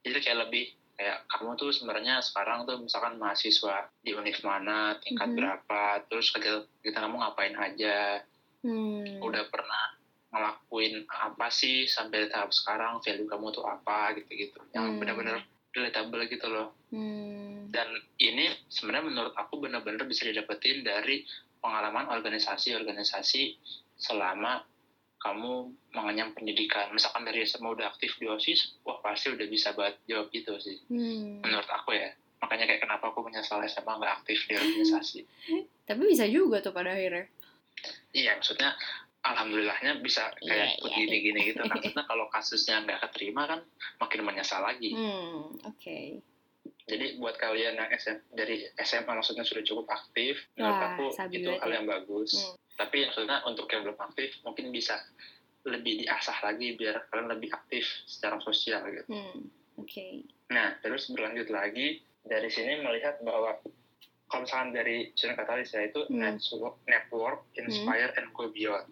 Jadi 0.03 0.17
kayak 0.19 0.39
lebih 0.49 0.65
kayak 0.99 1.17
kamu 1.31 1.49
tuh 1.55 1.71
sebenarnya 1.71 2.19
sekarang 2.19 2.67
tuh 2.67 2.75
misalkan 2.81 3.15
mahasiswa 3.15 3.87
di 4.03 4.11
univ 4.11 4.35
mana, 4.43 4.99
tingkat 4.99 5.31
Mhm. 5.31 5.37
berapa, 5.37 5.81
terus 6.11 6.27
kita 6.35 6.97
kamu 6.97 7.23
ngapain 7.23 7.55
aja, 7.55 8.19
Hmm. 8.59 9.23
udah 9.23 9.47
pernah 9.47 9.95
ngelakuin 10.29 11.03
apa 11.07 11.49
sih 11.49 11.85
sampai 11.85 12.27
tahap 12.27 12.49
sekarang, 12.49 12.97
value 12.99 13.25
kamu 13.25 13.49
tuh 13.49 13.63
apa 13.63 14.13
gitu-gitu, 14.13 14.61
yang 14.71 14.85
Hmm. 14.87 14.99
benar-benar 14.99 15.41
relatable 15.71 16.25
gitu 16.25 16.47
loh. 16.47 16.73
Hmm. 16.89 17.69
dan 17.69 17.85
ini 18.17 18.49
sebenarnya 18.65 19.05
menurut 19.05 19.33
aku 19.35 19.57
benar-benar 19.59 20.01
bisa 20.03 20.25
didapetin 20.25 20.81
dari 20.81 21.21
pengalaman 21.59 22.09
organisasi-organisasi 22.09 23.61
selama 23.95 24.65
kamu 25.19 25.67
mengenyam 25.91 26.31
pendidikan 26.31 26.89
misalkan 26.89 27.21
dari 27.23 27.43
SMA 27.43 27.69
udah 27.69 27.89
aktif 27.89 28.17
di 28.17 28.25
OSIS 28.25 28.81
wah 28.81 28.97
pasti 28.99 29.29
udah 29.29 29.45
bisa 29.45 29.69
banget 29.71 30.01
jawab 30.05 30.31
itu 30.31 30.49
sih 30.57 30.81
Hmm. 30.87 31.43
menurut 31.43 31.67
aku 31.67 31.93
ya 31.93 32.09
makanya 32.39 32.65
kayak 32.65 32.81
kenapa 32.81 33.05
aku 33.07 33.21
menyesal 33.21 33.61
SMA 33.61 33.85
nggak 33.91 34.13
aktif 34.17 34.41
di 34.43 34.53
organisasi 34.81 35.19
Tapi 35.85 36.01
bisa 36.03 36.25
juga 36.25 36.57
tuh 36.59 36.71
pada 36.71 36.89
akhirnya. 36.91 37.29
iya 38.11 38.33
maksudnya 38.33 38.73
alhamdulillahnya 39.21 39.99
bisa 39.99 40.31
kayak 40.37 40.47
Iya, 40.47 40.65
iya. 40.69 40.81
begini-gini 40.81 41.39
gitu 41.49 41.61
kan 41.65 41.77
karena 41.77 42.03
kalau 42.03 42.25
kasusnya 42.27 42.81
nggak 42.81 42.99
keterima 43.03 43.45
kan 43.45 43.59
makin 43.97 44.21
menyesal 44.23 44.61
lagi 44.61 44.91
Hmm. 44.91 45.55
Oke. 45.65 46.23
Jadi 46.83 47.15
buat 47.15 47.37
kalian 47.37 47.77
yang 47.77 47.89
SM, 47.91 48.33
dari 48.33 48.65
SMA 48.75 49.05
maksudnya 49.07 49.45
sudah 49.45 49.61
cukup 49.61 49.85
aktif, 49.87 50.41
menurut 50.55 50.73
Wah, 50.73 50.89
aku 50.89 51.05
sabi 51.13 51.37
itu 51.37 51.51
hal 51.53 51.69
ya. 51.69 51.75
yang 51.77 51.85
bagus. 51.85 52.33
Hmm. 52.35 52.57
Tapi 52.75 53.05
maksudnya 53.05 53.37
untuk 53.43 53.69
yang 53.69 53.85
belum 53.85 53.99
aktif 54.01 54.41
mungkin 54.41 54.71
bisa 54.71 54.97
lebih 55.61 56.01
diasah 56.01 56.39
lagi 56.41 56.73
biar 56.73 57.05
kalian 57.05 57.29
lebih 57.29 57.51
aktif 57.51 57.85
secara 58.05 58.39
sosial 58.39 58.81
gitu. 58.89 59.05
Hmm. 59.07 59.53
Oke. 59.77 60.25
Nah 60.47 60.79
terus 60.79 61.05
berlanjut 61.07 61.47
lagi 61.47 62.01
dari 62.21 62.47
sini 62.47 62.79
melihat 62.79 63.21
bahwa 63.21 63.61
kalau 64.25 64.41
misalkan 64.43 64.71
dari 64.71 65.13
student 65.13 65.37
katalis 65.37 65.69
ya 65.69 65.83
itu 65.83 66.01
Hmm. 66.03 66.17
network, 66.17 66.81
network, 66.83 67.39
inspire, 67.53 68.09
and 68.15 68.29
go 68.31 68.49
beyond. 68.49 68.89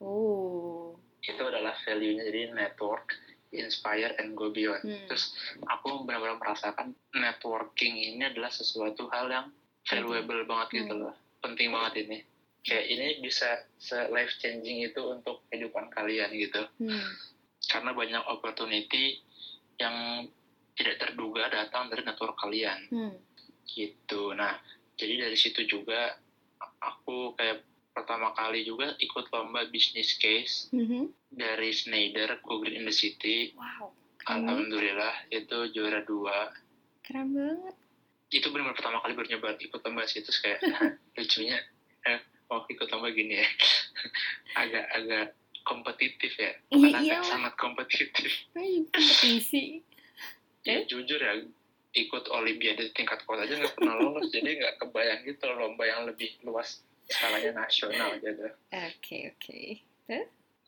Oh. 0.00 0.96
Itu 1.20 1.42
adalah 1.42 1.76
value-nya 1.84 2.24
jadi 2.26 2.52
network, 2.52 3.14
inspire, 3.50 4.12
and 4.18 4.34
go 4.34 4.50
beyond. 4.50 4.82
Hmm. 4.82 5.06
Terus 5.08 5.32
aku 5.64 6.04
benar-benar 6.04 6.36
merasakan 6.38 6.92
networking 7.12 7.94
ini 7.96 8.22
adalah 8.26 8.50
sesuatu 8.50 9.06
hal 9.08 9.28
yang 9.28 9.46
valuable 9.84 10.42
banget 10.44 10.68
gitu 10.82 10.94
Hmm. 10.96 11.02
loh 11.08 11.14
penting 11.44 11.68
banget 11.68 12.08
ini 12.08 12.18
kayak 12.64 12.86
ini 12.88 13.06
bisa 13.20 13.68
life 14.08 14.32
changing 14.40 14.80
itu 14.80 14.96
untuk 15.04 15.44
kehidupan 15.52 15.92
kalian 15.92 16.32
gitu 16.32 16.64
Hmm. 16.80 17.04
karena 17.68 17.92
banyak 17.92 18.24
opportunity 18.24 19.20
yang 19.76 20.24
tidak 20.72 20.96
terduga 20.96 21.52
datang 21.52 21.92
dari 21.92 22.00
network 22.00 22.32
kalian 22.40 22.80
Hmm. 22.88 23.12
gitu 23.68 24.32
nah 24.32 24.56
jadi 24.96 25.28
dari 25.28 25.36
situ 25.36 25.68
juga 25.68 26.16
aku 26.80 27.36
kayak 27.36 27.60
pertama 27.94 28.30
kali 28.32 28.62
juga 28.62 28.98
ikut 28.98 29.30
lomba 29.30 29.64
business 29.66 30.14
case 30.14 30.66
Mhm. 30.68 31.14
dari 31.30 31.70
Schneider 31.70 32.38
Go 32.40 32.58
Green 32.58 32.76
in 32.76 32.84
the 32.84 32.92
City 32.92 33.54
Wow. 33.54 33.94
Keren. 34.18 34.42
Alhamdulillah 34.42 35.14
itu 35.30 35.56
juara 35.70 36.02
dua 36.02 36.50
Keren 37.00 37.30
banget. 37.30 37.74
itu 38.30 38.50
benar 38.50 38.72
pertama 38.72 38.98
kali 38.98 39.12
baru 39.12 39.28
nyoba 39.30 39.54
ikut 39.56 39.78
lomba 39.78 40.02
sih 40.04 40.18
terus 40.18 40.38
kayak 40.38 40.58
lucunya 41.14 41.54
eh, 42.02 42.18
oh 42.48 42.66
ikut 42.66 42.88
lomba 42.88 43.08
gini 43.08 43.36
ya 43.36 43.46
agak-agak 44.60 45.26
kompetitif 45.62 46.32
ya 46.34 46.50
Iya, 46.50 46.66
bukan 46.68 46.90
iya 46.90 46.98
agak 46.98 47.20
lah. 47.20 47.30
sangat 47.30 47.52
kompetitif 47.54 48.32
Ayo, 48.52 48.82
kompetisi. 48.92 49.80
ya 50.62 50.74
Eh? 50.74 50.84
jujur 50.84 51.16
ya 51.16 51.32
ikut 51.94 52.24
olimpiade 52.28 52.90
tingkat 52.90 53.22
kota 53.22 53.44
aja 53.44 53.54
nggak 53.54 53.76
pernah 53.76 53.94
lolos 53.94 54.26
jadi 54.28 54.50
nggak 54.56 54.74
kebayang 54.80 55.20
gitu 55.22 55.46
lomba 55.48 55.84
yang 55.84 56.02
lebih 56.04 56.32
luas 56.42 56.82
skalanya 57.06 57.52
nasional 57.58 58.16
gitu 58.16 58.48
Oke, 58.70 59.30
oke. 59.30 59.60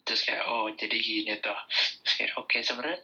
terus 0.03 0.23
kayak 0.23 0.45
oh 0.47 0.71
jadi 0.71 0.95
gini 0.95 1.35
tuh 1.39 1.57
terus 2.01 2.15
kayak 2.15 2.33
oke 2.37 2.57
sebenarnya 2.57 3.01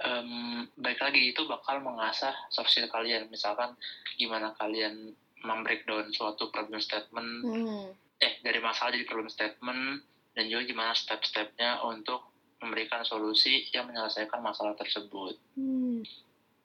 em, 0.00 0.30
baik 0.74 0.96
lagi 0.98 1.20
itu 1.28 1.44
bakal 1.44 1.78
mengasah 1.78 2.32
soft 2.48 2.68
skill 2.68 2.88
kalian 2.88 3.28
misalkan 3.28 3.76
gimana 4.14 4.54
kalian 4.54 5.12
membreakdown 5.40 6.08
suatu 6.10 6.48
problem 6.48 6.78
statement 6.78 7.30
Hmm. 7.42 7.92
eh 8.18 8.40
dari 8.40 8.58
masalah 8.58 8.90
jadi 8.90 9.04
problem 9.04 9.28
statement 9.28 10.00
dan 10.30 10.44
juga 10.46 10.62
gimana 10.64 10.92
step-stepnya 10.92 11.80
untuk 11.82 12.28
memberikan 12.58 13.00
solusi 13.02 13.64
yang 13.70 13.84
menyelesaikan 13.84 14.38
masalah 14.38 14.72
tersebut 14.74 15.36
Hmm. 15.52 16.00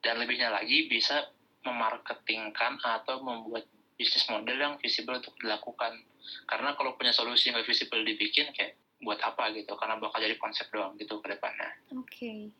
dan 0.00 0.16
lebihnya 0.16 0.48
lagi 0.48 0.86
bisa 0.86 1.28
memarketingkan 1.60 2.78
atau 2.78 3.20
membuat 3.20 3.66
bisnis 3.96 4.28
model 4.28 4.56
yang 4.56 4.74
visible 4.78 5.16
untuk 5.16 5.34
dilakukan 5.40 5.96
karena 6.44 6.76
kalau 6.76 6.94
punya 6.94 7.12
solusi 7.16 7.50
yang 7.50 7.60
visible 7.64 8.04
dibikin 8.04 8.52
kayak 8.52 8.76
buat 9.00 9.20
apa 9.20 9.52
gitu 9.52 9.76
karena 9.76 10.00
bakal 10.00 10.20
jadi 10.20 10.36
konsep 10.40 10.68
doang 10.72 10.96
gitu 10.96 11.20
ke 11.20 11.36
depannya 11.36 11.70
oke 11.92 12.08
okay. 12.08 12.52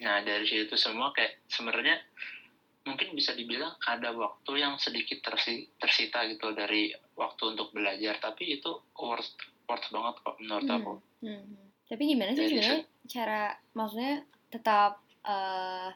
nah 0.00 0.20
dari 0.24 0.44
situ 0.44 0.76
semua 0.76 1.12
kayak 1.12 1.44
sebenarnya 1.48 2.00
mungkin 2.84 3.16
bisa 3.16 3.32
dibilang 3.32 3.72
ada 3.88 4.12
waktu 4.12 4.60
yang 4.60 4.76
sedikit 4.76 5.24
tersi, 5.24 5.72
tersita 5.80 6.28
gitu 6.28 6.52
dari 6.52 6.92
waktu 7.16 7.56
untuk 7.56 7.72
belajar 7.72 8.20
tapi 8.20 8.60
itu 8.60 8.76
worth 8.92 9.40
worth 9.64 9.88
banget 9.88 10.14
kok 10.20 10.36
menurut 10.40 10.68
hmm. 10.68 10.76
aku 10.76 10.92
hmm. 11.24 11.54
tapi 11.88 12.02
gimana 12.04 12.30
sih 12.36 12.44
sebenarnya 12.44 12.80
cara 13.08 13.42
maksudnya 13.72 14.14
tetap 14.52 15.03
uh, 15.24 15.90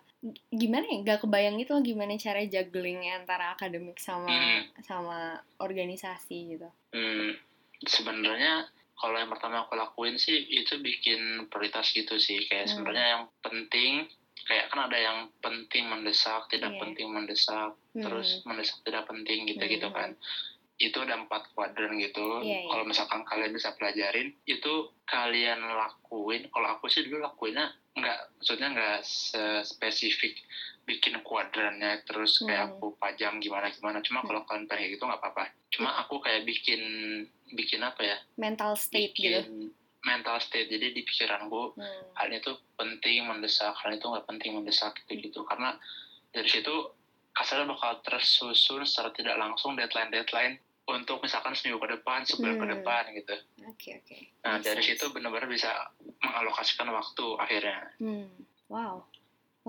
gimana 0.50 0.84
ya 0.88 0.96
nggak 1.04 1.20
kebayang 1.22 1.56
gitu 1.62 1.78
loh 1.78 1.84
gimana 1.84 2.18
cara 2.18 2.42
juggling 2.42 3.06
antara 3.12 3.54
akademik 3.54 4.00
sama 4.02 4.28
hmm. 4.28 4.82
sama 4.82 5.38
organisasi 5.62 6.58
gitu 6.58 6.68
hmm. 6.96 7.38
sebenarnya 7.86 8.66
kalau 8.98 9.14
yang 9.14 9.30
pertama 9.30 9.62
aku 9.62 9.78
lakuin 9.78 10.18
sih 10.18 10.34
itu 10.34 10.82
bikin 10.82 11.46
prioritas 11.46 11.94
gitu 11.94 12.18
sih 12.18 12.42
kayak 12.50 12.66
hmm. 12.66 12.72
sebenarnya 12.74 13.06
yang 13.14 13.24
penting 13.44 13.92
kayak 14.48 14.72
kan 14.72 14.90
ada 14.90 14.98
yang 14.98 15.18
penting 15.38 15.86
mendesak 15.86 16.48
tidak 16.50 16.74
yeah. 16.74 16.80
penting 16.82 17.06
mendesak 17.12 17.72
hmm. 17.94 18.02
terus 18.02 18.42
mendesak 18.42 18.80
tidak 18.82 19.06
penting 19.06 19.46
gitu 19.46 19.62
gitu 19.70 19.86
hmm. 19.86 19.94
kan 19.94 20.10
itu 20.78 20.94
ada 21.02 21.18
empat 21.18 21.50
kuadran 21.58 21.98
gitu 21.98 22.38
yeah, 22.46 22.62
yeah. 22.62 22.70
kalau 22.70 22.84
misalkan 22.86 23.26
kalian 23.26 23.50
bisa 23.50 23.74
pelajarin 23.74 24.30
itu 24.46 24.94
kalian 25.10 25.58
lakuin 25.58 26.46
kalau 26.54 26.78
aku 26.78 26.86
sih 26.86 27.02
dulu 27.02 27.26
lakuinnya 27.26 27.74
nggak 27.98 28.18
maksudnya 28.38 28.68
nggak 28.70 28.98
spesifik 29.66 30.38
bikin 30.86 31.18
kuadrannya 31.26 32.06
terus 32.06 32.38
kayak 32.40 32.70
hmm. 32.70 32.72
aku 32.78 32.86
pajang 32.96 33.42
gimana 33.42 33.74
gimana 33.74 33.98
cuma 34.00 34.22
kalau 34.22 34.46
kalian 34.46 34.70
pengen 34.70 34.94
gitu 34.94 35.02
nggak 35.04 35.18
apa-apa 35.18 35.50
cuma 35.74 35.98
aku 35.98 36.22
kayak 36.22 36.46
bikin 36.46 36.80
bikin 37.52 37.82
apa 37.82 38.00
ya 38.06 38.16
mental 38.38 38.78
state 38.78 39.12
gitu. 39.18 39.34
bikin, 39.34 39.44
gitu 39.44 39.76
mental 40.06 40.38
state 40.38 40.70
jadi 40.70 40.94
di 40.94 41.02
pikiranku 41.02 41.74
hmm. 41.74 42.14
hal 42.14 42.30
itu 42.30 42.54
penting 42.78 43.26
mendesak 43.26 43.74
hal 43.82 43.90
itu 43.90 44.06
nggak 44.06 44.26
penting 44.30 44.54
mendesak 44.54 44.94
gitu 45.04 45.18
gitu 45.18 45.40
karena 45.42 45.74
dari 46.30 46.46
situ 46.46 46.94
kasarnya 47.34 47.66
bakal 47.70 47.98
tersusun 48.06 48.86
secara 48.86 49.10
tidak 49.10 49.36
langsung 49.36 49.74
deadline 49.74 50.14
deadline 50.14 50.54
untuk 50.88 51.20
misalkan 51.20 51.52
seminggu 51.52 51.84
ke 51.84 52.00
depan 52.00 52.24
sebulan 52.24 52.56
hmm. 52.56 52.62
ke 52.64 52.66
depan 52.80 53.02
gitu. 53.12 53.34
Oke 53.36 53.76
okay, 53.76 53.92
oke. 54.00 54.06
Okay. 54.08 54.20
Nah 54.40 54.56
Makes 54.56 54.66
dari 54.72 54.82
sense. 54.82 54.90
situ 54.96 55.04
benar-benar 55.12 55.48
bisa 55.52 55.70
mengalokasikan 56.24 56.88
waktu 56.88 57.26
akhirnya. 57.36 57.80
Hmm. 58.00 58.28
Wow. 58.72 59.04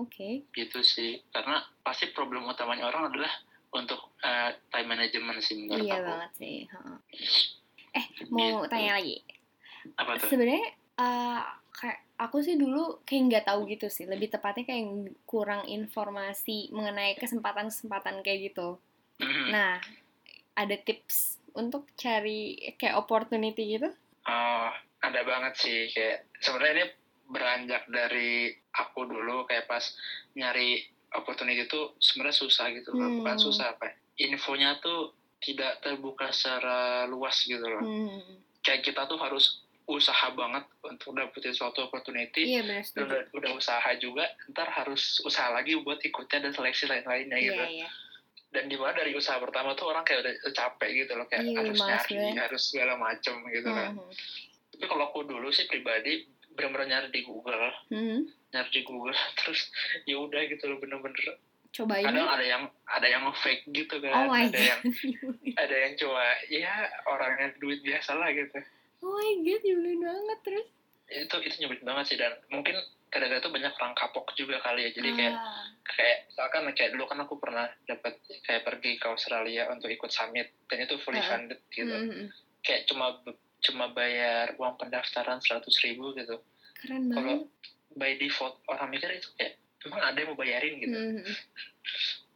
Oke. 0.00 0.48
Okay. 0.48 0.64
Gitu 0.64 0.80
sih 0.80 1.20
karena 1.28 1.60
pasti 1.84 2.08
problem 2.16 2.48
utamanya 2.48 2.88
orang 2.88 3.12
adalah 3.12 3.32
untuk 3.70 4.16
uh, 4.24 4.50
time 4.72 4.88
management 4.88 5.44
sih 5.44 5.60
menurut 5.60 5.84
iya 5.84 6.00
aku. 6.00 6.00
Iya 6.00 6.08
banget 6.08 6.30
sih. 6.40 6.56
Huh. 6.72 6.98
Eh 7.92 8.04
mau 8.32 8.64
gitu. 8.64 8.72
tanya 8.72 8.92
lagi 8.96 9.16
apa 10.00 10.10
tuh? 10.16 10.28
Sebenarnya 10.32 10.66
uh, 10.96 11.40
kayak 11.76 12.00
aku 12.16 12.36
sih 12.40 12.56
dulu 12.56 13.04
kayak 13.04 13.22
nggak 13.28 13.44
tahu 13.44 13.68
gitu 13.68 13.92
sih. 13.92 14.08
Lebih 14.08 14.32
tepatnya 14.32 14.64
kayak 14.64 15.12
kurang 15.28 15.68
informasi 15.68 16.72
mengenai 16.72 17.12
kesempatan-kesempatan 17.20 18.24
kayak 18.24 18.52
gitu. 18.52 18.80
Mm-hmm. 19.20 19.46
Nah, 19.52 19.76
ada 20.60 20.76
tips 20.76 21.40
untuk 21.56 21.88
cari 21.96 22.60
kayak 22.76 23.00
opportunity 23.00 23.80
gitu? 23.80 23.88
Oh, 24.28 24.70
ada 25.00 25.20
banget 25.24 25.56
sih. 25.56 25.88
Kayak 25.96 26.28
sebenarnya 26.44 26.74
ini 26.76 26.86
beranjak 27.30 27.82
dari 27.88 28.52
aku 28.76 29.08
dulu 29.08 29.48
kayak 29.48 29.64
pas 29.64 29.82
nyari 30.36 30.84
opportunity 31.16 31.64
itu 31.64 31.96
sebenarnya 31.98 32.36
susah 32.36 32.66
gitu 32.76 32.92
loh. 32.92 33.08
Hmm. 33.08 33.16
Bukan 33.24 33.36
susah 33.40 33.74
apa? 33.74 33.96
Infonya 34.20 34.76
tuh 34.84 35.16
tidak 35.40 35.80
terbuka 35.80 36.28
secara 36.30 37.08
luas 37.08 37.40
gitu 37.48 37.64
loh. 37.64 37.82
Hmm. 37.82 38.44
Kayak 38.60 38.92
kita 38.92 39.08
tuh 39.08 39.16
harus 39.16 39.64
usaha 39.90 40.30
banget 40.30 40.62
untuk 40.86 41.18
dapetin 41.18 41.50
suatu 41.50 41.82
opportunity 41.82 42.46
iya, 42.46 42.62
udah, 42.62 43.26
udah 43.34 43.50
usaha 43.58 43.90
juga 43.98 44.22
ntar 44.54 44.70
harus 44.70 45.18
usaha 45.26 45.50
lagi 45.50 45.74
buat 45.82 45.98
ikutnya 45.98 46.46
dan 46.46 46.52
seleksi 46.54 46.86
lain-lainnya 46.86 47.34
iya, 47.34 47.46
gitu 47.50 47.64
iya. 47.82 47.88
Dan 48.50 48.66
di 48.66 48.74
mana 48.74 48.98
dari 48.98 49.14
usaha 49.14 49.38
pertama 49.38 49.78
tuh 49.78 49.94
orang 49.94 50.02
kayak 50.02 50.26
udah 50.26 50.34
capek 50.50 51.06
gitu 51.06 51.12
loh 51.14 51.26
kayak 51.30 51.46
iya, 51.46 51.56
harus 51.62 51.78
nyari 51.78 52.14
bener. 52.18 52.42
harus 52.50 52.62
segala 52.66 52.94
macem 52.98 53.34
gitu 53.46 53.68
mm 53.70 53.74
-hmm. 53.74 53.78
kan 53.78 53.90
mm-hmm. 53.94 54.74
tapi 54.74 54.84
kalau 54.90 55.04
aku 55.10 55.20
dulu 55.22 55.48
sih 55.54 55.70
pribadi 55.70 56.26
benar-benar 56.54 56.86
nyari 56.90 57.08
di 57.14 57.22
Google 57.22 57.70
mm 57.94 58.02
-hmm. 58.02 58.20
nyari 58.50 58.70
di 58.74 58.82
Google 58.82 59.14
terus 59.38 59.70
ya 60.04 60.18
udah 60.18 60.42
gitu 60.50 60.64
loh 60.66 60.78
bener-bener 60.82 61.38
cobain 61.70 62.02
kadang 62.02 62.26
ada 62.26 62.44
yang 62.44 62.62
ada 62.90 63.06
yang 63.06 63.22
fake 63.30 63.70
gitu 63.70 64.02
kan 64.02 64.26
oh 64.26 64.34
ada 64.34 64.58
yang 64.58 64.80
ada 65.54 65.76
yang 65.86 65.92
cuma 65.94 66.26
ya 66.50 66.90
orangnya 67.06 67.54
duit 67.62 67.78
biasa 67.86 68.18
lah 68.18 68.34
gitu 68.34 68.58
oh 69.06 69.14
my 69.14 69.30
god 69.46 69.60
nyebelin 69.62 70.02
banget 70.02 70.38
terus 70.42 70.66
itu 71.10 71.36
itu 71.46 71.56
nyebelin 71.62 71.86
banget 71.86 72.04
sih 72.10 72.18
dan 72.18 72.34
mungkin 72.50 72.74
kadang-kadang 73.10 73.42
tuh 73.42 73.52
banyak 73.52 73.72
orang 73.74 73.94
kapok 73.98 74.26
juga 74.38 74.62
kali 74.62 74.86
ya. 74.86 74.90
Jadi 74.94 75.10
kayak 75.18 75.34
ah. 75.34 75.66
kayak 75.82 76.16
misalkan 76.30 76.62
kayak 76.78 76.90
dulu 76.94 77.04
kan 77.10 77.18
aku 77.26 77.34
pernah 77.42 77.66
dapat 77.84 78.14
kayak 78.46 78.62
pergi 78.62 79.02
ke 79.02 79.06
Australia 79.10 79.66
untuk 79.74 79.90
ikut 79.90 80.10
summit 80.14 80.54
dan 80.70 80.78
itu 80.86 80.94
fully 81.02 81.18
funded 81.26 81.60
gitu. 81.74 81.90
Mm 81.90 82.06
-hmm. 82.06 82.26
kayak 82.62 82.86
cuma 82.86 83.18
cuma 83.60 83.92
bayar 83.92 84.54
uang 84.56 84.78
pendaftaran 84.78 85.42
seratus 85.42 85.82
ribu 85.82 86.14
gitu. 86.14 86.38
Keren 86.80 87.10
banget. 87.10 87.14
kalau 87.18 87.36
by 87.98 88.14
default 88.16 88.62
orang 88.70 88.88
mikir 88.94 89.10
itu 89.10 89.28
kayak 89.34 89.58
emang 89.84 90.00
ada 90.06 90.16
yang 90.22 90.28
mau 90.30 90.38
bayarin 90.38 90.74
gitu. 90.78 90.96
Mm 90.96 91.10
-hmm. 91.18 91.34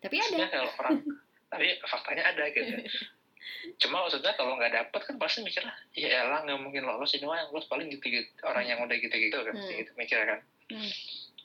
tapi 0.02 0.16
ada. 0.20 0.46
kalau 0.50 0.72
orang 0.82 0.94
tapi 1.54 1.66
faktanya 1.86 2.24
ada 2.34 2.44
gitu. 2.50 2.82
Cuma 3.78 4.04
maksudnya 4.04 4.34
kalau 4.34 4.58
nggak 4.58 4.74
dapet 4.74 5.00
kan 5.06 5.16
pasti 5.22 5.40
mikir 5.40 5.62
ya 5.94 6.26
lah 6.26 6.42
nggak 6.42 6.58
mungkin 6.58 6.82
lolos 6.82 7.14
ini 7.14 7.24
mah 7.24 7.46
yang 7.46 7.48
lolos 7.54 7.70
paling 7.70 7.86
gitu 7.88 8.10
gitu 8.10 8.28
orang 8.42 8.66
yang 8.66 8.82
udah 8.82 8.96
gitu 8.98 9.14
gitu 9.14 9.38
kan 9.40 9.54
hmm. 9.56 9.72
gitu 9.72 9.92
mikir 9.96 10.18
kan 10.26 10.42
hmm. 10.70 10.90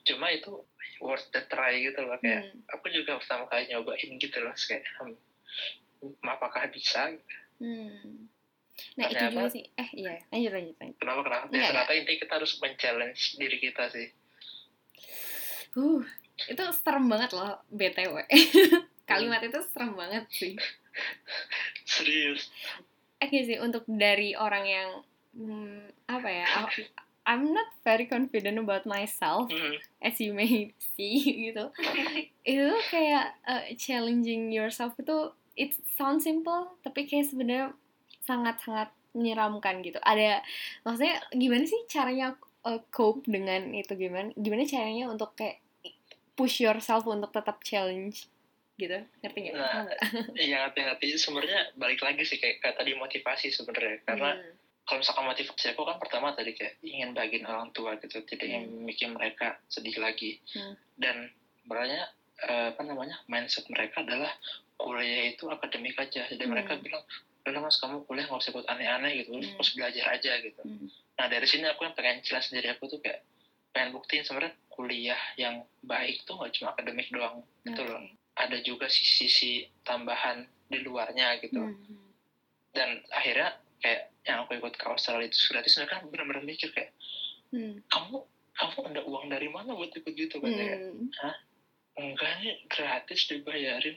cuma 0.08 0.32
itu 0.32 0.52
worth 1.00 1.28
the 1.32 1.42
try 1.48 1.80
gitu 1.80 2.00
loh 2.04 2.20
kayak 2.20 2.52
hmm. 2.52 2.76
aku 2.76 2.92
juga 2.92 3.20
pertama 3.20 3.48
kali 3.48 3.72
nyobain 3.72 4.10
gitu 4.20 4.38
loh 4.44 4.54
kayak 4.56 4.84
hmm, 5.00 6.24
apakah 6.24 6.68
bisa 6.72 7.16
hmm. 7.60 8.28
nah 8.96 9.08
Ternyata, 9.08 9.28
itu 9.28 9.36
juga 9.36 9.50
sih 9.52 9.64
eh 9.76 9.90
iya 9.96 10.16
lanjut 10.32 10.52
lanjut, 10.56 10.76
lanjut. 10.80 10.98
kenapa 11.00 11.22
kenapa 11.28 11.44
ya, 11.52 11.68
ternyata 11.72 11.92
intinya 11.96 12.20
kita 12.24 12.34
harus 12.40 12.52
men-challenge 12.60 13.22
diri 13.40 13.58
kita 13.60 13.84
sih 13.92 14.08
uh 15.76 16.04
itu 16.48 16.64
serem 16.72 17.06
banget 17.12 17.36
loh 17.36 17.60
btw 17.68 18.24
kalimat 19.10 19.42
itu 19.44 19.60
serem 19.72 19.96
banget 19.96 20.24
sih 20.32 20.56
serius 21.92 22.48
oke 23.20 23.38
sih 23.44 23.60
untuk 23.60 23.84
dari 23.88 24.36
orang 24.40 24.66
yang 24.68 24.90
hmm, 25.36 25.84
apa 26.08 26.30
ya 26.30 26.48
I'm 27.30 27.54
not 27.54 27.70
very 27.86 28.10
confident 28.10 28.58
about 28.58 28.90
myself 28.90 29.54
mm. 29.54 29.78
as 30.02 30.18
you 30.18 30.34
may 30.34 30.74
see 30.98 31.54
gitu. 31.54 31.70
Itu 32.42 32.74
kayak 32.90 33.38
uh, 33.46 33.70
challenging 33.78 34.50
yourself 34.50 34.98
itu 34.98 35.30
it 35.54 35.78
sounds 35.94 36.26
simple 36.26 36.74
tapi 36.82 37.06
kayak 37.06 37.30
sebenarnya 37.30 37.78
sangat-sangat 38.26 38.90
menyeramkan 39.14 39.86
gitu. 39.86 40.02
Ada 40.02 40.42
maksudnya 40.82 41.22
gimana 41.30 41.70
sih 41.70 41.86
caranya 41.86 42.34
uh, 42.66 42.82
cope 42.90 43.30
dengan 43.30 43.78
itu 43.78 43.94
gimana? 43.94 44.34
Gimana 44.34 44.66
caranya 44.66 45.14
untuk 45.14 45.38
kayak 45.38 45.62
push 46.34 46.66
yourself 46.66 47.06
untuk 47.06 47.30
tetap 47.30 47.62
challenge 47.62 48.26
gitu? 48.82 49.06
Ngerti 49.22 49.38
nggak? 49.38 49.54
Nah, 49.54 49.86
iya 50.34 50.66
ngerti 50.66 50.80
ngerti. 50.82 51.06
Sebenarnya 51.14 51.78
balik 51.78 52.02
lagi 52.02 52.26
sih 52.26 52.42
kayak, 52.42 52.66
kayak 52.66 52.76
tadi 52.82 52.98
motivasi 52.98 53.54
sebenarnya. 53.54 54.02
Karena 54.02 54.34
hmm. 54.34 54.69
Kalau 54.90 55.06
misalkan 55.06 55.30
motivasi 55.30 55.66
aku 55.70 55.86
kan 55.86 56.02
pertama 56.02 56.34
tadi 56.34 56.58
kayak 56.58 56.82
ingin 56.82 57.14
bagiin 57.14 57.46
orang 57.46 57.70
tua 57.78 57.94
gitu 58.02 58.26
tidak 58.26 58.50
ingin 58.50 58.66
hmm. 58.74 58.90
bikin 58.90 59.14
mereka 59.14 59.62
sedih 59.70 59.94
lagi 60.02 60.42
hmm. 60.58 60.74
dan 60.98 61.30
sebenarnya 61.62 62.10
uh, 62.50 62.74
apa 62.74 62.82
namanya 62.82 63.22
mindset 63.30 63.70
mereka 63.70 64.02
adalah 64.02 64.34
kuliah 64.82 65.30
itu 65.30 65.46
akademik 65.46 65.94
aja 65.94 66.26
jadi 66.26 66.42
hmm. 66.42 66.50
mereka 66.50 66.82
bilang 66.82 67.06
udah 67.46 67.62
mas 67.62 67.78
kamu 67.78 68.02
kuliah 68.10 68.26
nggak 68.26 68.42
usah 68.42 68.50
buat 68.50 68.66
aneh-aneh 68.66 69.12
gitu 69.22 69.38
hmm. 69.38 69.62
harus 69.62 69.72
belajar 69.78 70.06
aja 70.10 70.32
gitu 70.42 70.62
hmm. 70.66 70.90
nah 71.22 71.26
dari 71.30 71.46
sini 71.46 71.70
aku 71.70 71.86
yang 71.86 71.94
pengen 71.94 72.26
jelas 72.26 72.50
sendiri 72.50 72.74
aku 72.74 72.90
tuh 72.90 72.98
kayak 72.98 73.22
pengen 73.70 73.94
buktiin 73.94 74.26
sebenarnya 74.26 74.58
kuliah 74.74 75.22
yang 75.38 75.62
baik 75.86 76.26
tuh 76.26 76.34
nggak 76.42 76.50
cuma 76.58 76.74
akademik 76.74 77.14
doang 77.14 77.46
okay. 77.46 77.70
gitu 77.70 77.82
loh 77.86 78.02
ada 78.34 78.58
juga 78.66 78.90
sisi-sisi 78.90 79.70
tambahan 79.86 80.50
di 80.66 80.82
luarnya 80.82 81.38
gitu 81.46 81.62
hmm. 81.62 82.10
dan 82.74 83.06
akhirnya 83.14 83.54
kayak 83.86 84.10
yang 84.30 84.46
aku 84.46 84.62
ikut 84.62 84.76
ke 84.78 84.86
Australia 84.86 85.26
itu 85.26 85.38
gratis 85.50 85.74
mereka 85.82 86.06
benar-benar 86.06 86.44
mikir 86.46 86.70
kayak 86.72 86.94
hmm. 87.50 87.82
kamu 87.90 88.18
kamu 88.60 88.80
ada 88.92 89.02
uang 89.08 89.26
dari 89.32 89.50
mana 89.50 89.74
buat 89.74 89.92
ikut 89.96 90.14
gitu 90.14 90.38
kan 90.44 90.52
ya 90.52 90.78
Hah? 91.24 91.36
enggak 92.00 92.32
nih 92.40 92.56
gratis 92.72 93.28
dibayarin 93.28 93.96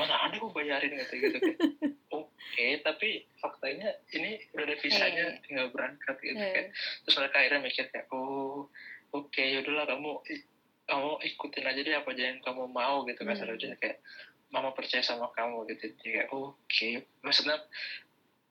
mana 0.00 0.14
ada 0.28 0.36
aku 0.40 0.48
bayarin 0.54 0.96
gitu 0.96 1.14
gitu 1.20 1.38
oke 2.16 2.30
okay, 2.30 2.80
tapi 2.80 3.28
faktanya 3.42 3.92
ini 4.16 4.40
udah 4.56 4.64
ada 4.64 4.76
visanya 4.80 5.24
hey. 5.36 5.40
tinggal 5.44 5.68
berangkat 5.74 6.16
gitu 6.24 6.40
hey. 6.40 6.52
kayak 6.52 6.68
terus 7.04 7.16
mereka 7.20 7.36
akhirnya 7.42 7.60
mikir 7.60 7.84
kayak 7.92 8.06
oh 8.14 8.70
oke 9.12 9.28
okay, 9.28 9.60
yaudahlah 9.60 9.84
kamu 9.84 10.10
kamu 10.84 11.10
ikutin 11.32 11.64
aja 11.64 11.80
deh 11.80 11.96
apa 11.96 12.08
aja 12.12 12.24
yang 12.32 12.40
kamu 12.44 12.64
mau 12.68 13.04
gitu 13.08 13.20
kan 13.24 13.36
Hmm. 13.36 13.76
kayak 13.80 13.98
mama 14.52 14.70
percaya 14.70 15.02
sama 15.02 15.32
kamu 15.34 15.66
gitu 15.74 15.90
jadi 15.98 16.08
kayak 16.22 16.28
oke 16.30 16.88
maksudnya 17.26 17.58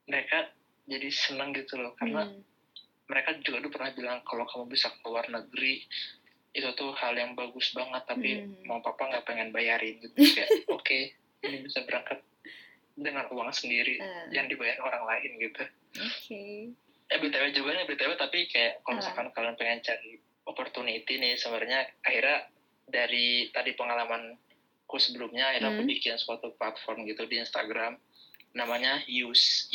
mereka 0.10 0.52
jadi 0.86 1.08
senang 1.10 1.52
gitu 1.52 1.76
loh 1.76 1.94
karena 1.94 2.26
Hmm. 2.26 2.42
mereka 3.06 3.36
juga 3.38 3.60
dulu 3.60 3.72
pernah 3.72 3.92
bilang 3.92 4.20
kalau 4.22 4.44
kamu 4.44 4.66
bisa 4.70 4.88
keluar 5.00 5.26
negeri 5.26 5.84
itu 6.52 6.70
tuh 6.74 6.94
hal 6.94 7.14
yang 7.14 7.34
bagus 7.34 7.72
banget 7.72 8.04
tapi 8.06 8.30
Hmm. 8.38 8.64
mau 8.64 8.80
papa 8.80 9.08
nggak 9.08 9.24
pengen 9.24 9.50
bayarin 9.50 9.98
gitu 9.98 10.14
kayak 10.38 10.50
oke 10.68 11.00
ini 11.42 11.58
bisa 11.60 11.84
berangkat 11.84 12.20
dengan 12.94 13.26
uang 13.28 13.50
sendiri 13.50 13.98
Eh, 13.98 14.26
yang 14.32 14.46
dibayar 14.46 14.78
orang 14.80 15.04
lain 15.04 15.32
gitu 15.42 15.64
Oke. 15.96 16.44
eh 17.06 17.18
btw 17.18 17.44
juga 17.52 17.70
nih 17.74 17.86
btw 17.86 18.12
tapi 18.16 18.46
kayak 18.48 18.82
kalau 18.82 18.94
Ah. 18.94 19.00
misalkan 19.00 19.28
kalian 19.32 19.56
pengen 19.56 19.80
cari 19.82 20.18
opportunity 20.44 21.14
nih 21.16 21.34
sebenarnya 21.34 21.80
akhirnya 22.02 22.46
dari 22.86 23.50
tadi 23.50 23.74
pengalamanku 23.74 24.38
sebelumnya 24.96 25.50
akhirnya 25.50 25.72
aku 25.72 25.82
Hmm. 25.82 25.90
bikin 25.90 26.16
suatu 26.16 26.54
platform 26.54 27.04
gitu 27.04 27.26
di 27.26 27.40
Instagram 27.40 27.98
namanya 28.54 29.02
use 29.06 29.70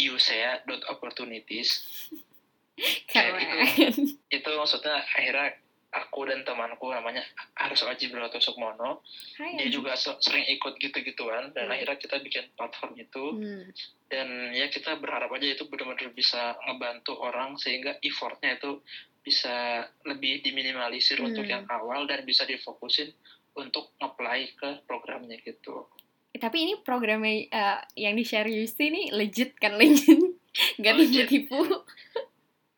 opportunities 0.88 1.82
Kayak 3.10 3.42
Keren. 3.42 3.94
itu 4.30 4.48
maksudnya 4.54 5.02
akhirnya 5.02 5.50
aku 5.88 6.28
dan 6.28 6.44
temanku 6.44 6.92
namanya 6.92 7.24
harus 7.56 7.82
Aji 7.82 8.06
Broto 8.06 8.38
Sukmono 8.38 9.02
Hai. 9.34 9.56
dia 9.56 9.68
juga 9.68 9.96
se- 9.96 10.20
sering 10.20 10.46
ikut 10.46 10.78
gitu-gituan 10.78 11.50
dan 11.50 11.66
Hmm. 11.66 11.74
akhirnya 11.74 11.96
kita 11.96 12.16
bikin 12.20 12.44
platform 12.54 12.92
itu 12.94 13.24
Hmm. 13.34 13.66
dan 14.06 14.28
ya 14.52 14.68
kita 14.68 14.94
berharap 14.94 15.32
aja 15.32 15.48
itu 15.48 15.66
benar-benar 15.66 16.12
bisa 16.12 16.54
ngebantu 16.62 17.18
orang 17.18 17.56
sehingga 17.56 17.98
effortnya 17.98 18.54
itu 18.54 18.78
bisa 19.18 19.82
lebih 20.04 20.40
diminimalisir 20.40 21.18
Hmm. 21.18 21.32
untuk 21.32 21.44
yang 21.44 21.66
awal 21.66 22.06
dan 22.06 22.22
bisa 22.22 22.44
difokusin 22.44 23.10
untuk 23.52 23.90
nge-apply 23.98 24.54
ke 24.54 24.70
programnya 24.86 25.34
gitu. 25.40 25.88
Eh, 26.28 26.38
Tapi 26.38 26.56
ini 26.60 26.74
programnya 26.78 27.32
eh, 27.46 27.78
yang 27.98 28.12
di 28.12 28.22
share 28.22 28.46
Yusti 28.46 28.84
ini 28.86 29.02
legit 29.10 29.54
kan 29.54 29.74
legit? 29.80 30.18
Gak 30.76 30.94
Legit. 30.94 31.28
tipu-tipu. 31.28 31.60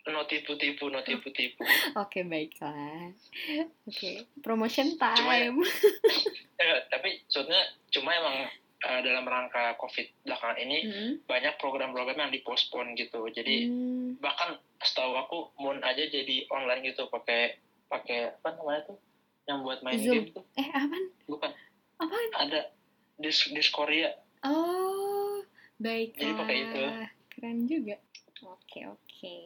No 0.06 0.24
tipu-tipu, 0.24 0.84
no 0.86 1.00
tipu-tipu. 1.00 1.62
Oke 1.94 2.22
baiklah. 2.22 3.14
Oke 3.84 4.26
promotion 4.38 4.94
Cuma 4.94 5.14
ya- 5.34 5.48
time. 5.48 5.58
Eh, 6.60 6.76
tapi 6.88 7.24
sebetulnya 7.24 7.62
cuma 7.88 8.12
emang 8.12 8.36
eh, 8.80 9.00
dalam 9.00 9.24
rangka 9.24 9.76
COVID 9.76 10.24
belakangan 10.24 10.58
ini 10.58 10.78
Hmm. 10.82 11.12
banyak 11.24 11.56
program-program 11.56 12.18
yang 12.18 12.32
dipospon 12.32 12.92
gitu. 12.94 13.24
Jadi 13.26 13.64
Hmm. 13.64 14.18
bahkan 14.18 14.54
setahu 14.78 15.16
aku 15.16 15.38
Moon 15.56 15.80
aja 15.80 16.02
jadi 16.02 16.44
online 16.48 16.84
gitu 16.86 17.08
pakai 17.08 17.56
pakai 17.86 18.34
apa 18.34 18.48
namanya 18.52 18.86
tuh 18.86 18.98
yang 19.44 19.60
buat 19.60 19.80
main 19.80 19.96
Zoom. 19.96 20.14
game 20.20 20.28
tuh 20.30 20.44
Eh 20.54 20.68
apaan? 20.68 21.04
bukan 21.24 21.50
Apaan? 21.96 22.28
ada 22.40 22.60
dis 23.20 23.38
dis 23.50 23.68
Korea 23.68 24.10
Oh 24.42 25.44
baiklah. 25.76 26.16
Jadi 26.18 26.32
pakai 26.34 26.56
itu. 26.58 26.82
Keren 27.30 27.58
juga. 27.64 27.96
Oke 28.40 28.80
oke. 28.84 29.36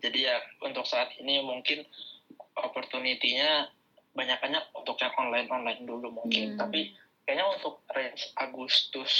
jadi 0.00 0.18
ya 0.24 0.36
untuk 0.58 0.82
saat 0.82 1.12
ini 1.16 1.40
mungkin 1.40 1.84
opportunity-nya 2.56 3.68
banyak-banyak 4.12 4.64
untuk 4.72 4.96
yang 4.98 5.12
online 5.14 5.48
online 5.48 5.84
dulu 5.84 6.08
mungkin 6.10 6.56
Hmm. 6.56 6.58
tapi 6.58 6.96
kayaknya 7.22 7.44
untuk 7.46 7.84
range 7.92 8.32
Agustus 8.34 9.12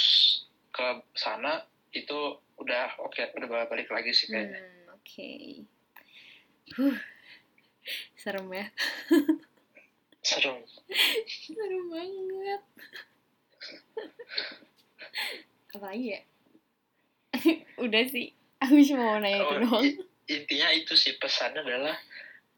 ke 0.69 0.87
sana 1.13 1.61
itu 1.91 2.17
udah 2.57 2.97
oke 2.99 3.21
udah 3.37 3.47
balik 3.65 3.87
lagi 3.87 4.11
sih 4.11 4.27
kayaknya 4.27 4.59
Hmm, 4.59 4.93
oke. 4.93 5.29
Huh. 6.73 6.97
Serem 8.13 8.49
ya. 8.49 8.65
seru 10.19 10.53
Serem 11.45 11.83
banget. 11.87 12.61
Apalagi 15.69 16.05
ya? 16.09 16.19
Udah 17.85 18.03
sih. 18.05 18.29
Aku 18.59 18.75
cuma 18.83 19.01
mau 19.07 19.17
nanya 19.17 19.37
itu 19.37 19.45
Oh, 19.45 19.57
doang. 19.61 19.81
i- 19.81 19.97
intinya 20.29 20.67
itu 20.71 20.93
sih 20.93 21.15
pesannya 21.15 21.59
adalah 21.59 21.95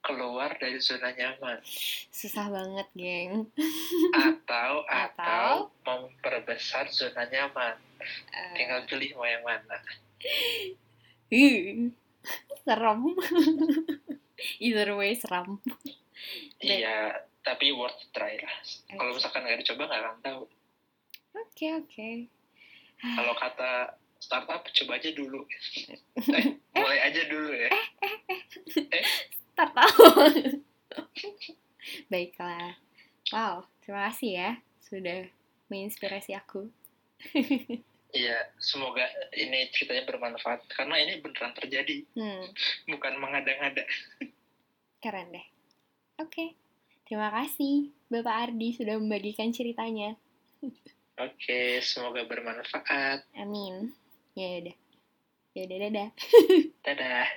keluar 0.01 0.49
dari 0.55 0.77
zona 0.77 1.09
nyaman 1.09 1.57
Susah 2.09 2.49
banget, 2.49 2.85
geng. 2.91 3.47
atau 4.11 4.83
Atau? 4.89 5.21
atau 5.21 5.47
memperbesar 5.83 6.89
zona 6.89 7.23
nyaman 7.23 7.75
Eh, 8.01 8.53
tinggal 8.57 8.81
pilih 8.87 9.13
mau 9.13 9.23
yang 9.23 9.41
mana 9.41 9.77
uh, 9.77 9.81
serem. 12.59 12.99
Either 14.59 14.89
way, 14.95 15.13
seram. 15.13 15.59
Iya 16.57 17.13
tapi 17.41 17.69
worth 17.69 17.97
try 18.11 18.37
lah 18.37 18.55
kalau 18.91 19.11
misalkan 19.11 19.41
nggak 19.41 19.59
dicoba 19.59 19.85
nggak 19.85 19.99
akan 19.99 20.17
tahu 20.19 20.41
Oke, 21.31 21.67
oke. 21.73 22.09
kalau 23.01 23.33
kata 23.33 23.95
startup 24.17 24.61
coba 24.61 24.93
aja 24.95 25.09
dulu 25.11 25.41
eh, 26.37 26.45
mulai 26.71 26.99
aja 27.01 27.21
dulu 27.25 27.49
ya 27.49 27.69
Tak 29.51 29.69
tahu. 29.73 30.05
Baiklah. 32.11 32.77
Wow, 33.29 33.65
terima 33.81 34.09
kasih 34.09 34.31
ya 34.33 34.49
sudah 34.81 35.27
menginspirasi 35.67 36.33
aku. 36.33 36.69
iya 38.11 38.49
semoga 38.57 39.05
ini 39.31 39.69
ceritanya 39.71 40.03
bermanfaat 40.03 40.65
karena 40.67 40.97
ini 40.99 41.21
beneran 41.21 41.53
terjadi 41.53 42.03
Hmm, 42.11 42.43
bukan 42.89 43.13
mengada-ngada 43.17 43.85
keren 44.99 45.31
deh. 45.31 45.45
Oke. 46.17 46.53
Terima 47.05 47.27
kasih 47.29 47.91
Bapak 48.07 48.49
Ardi 48.49 48.73
sudah 48.73 48.95
membagikan 48.97 49.51
ceritanya. 49.51 50.15
oke 51.19 51.61
semoga 51.83 52.23
bermanfaat 52.27 53.25
Amin. 53.35 53.91
Ya 54.37 54.63
udah. 54.63 54.77
Ya 55.51 55.61
udah 55.67 55.77
dadah. 55.83 56.09
dadah 56.87 57.27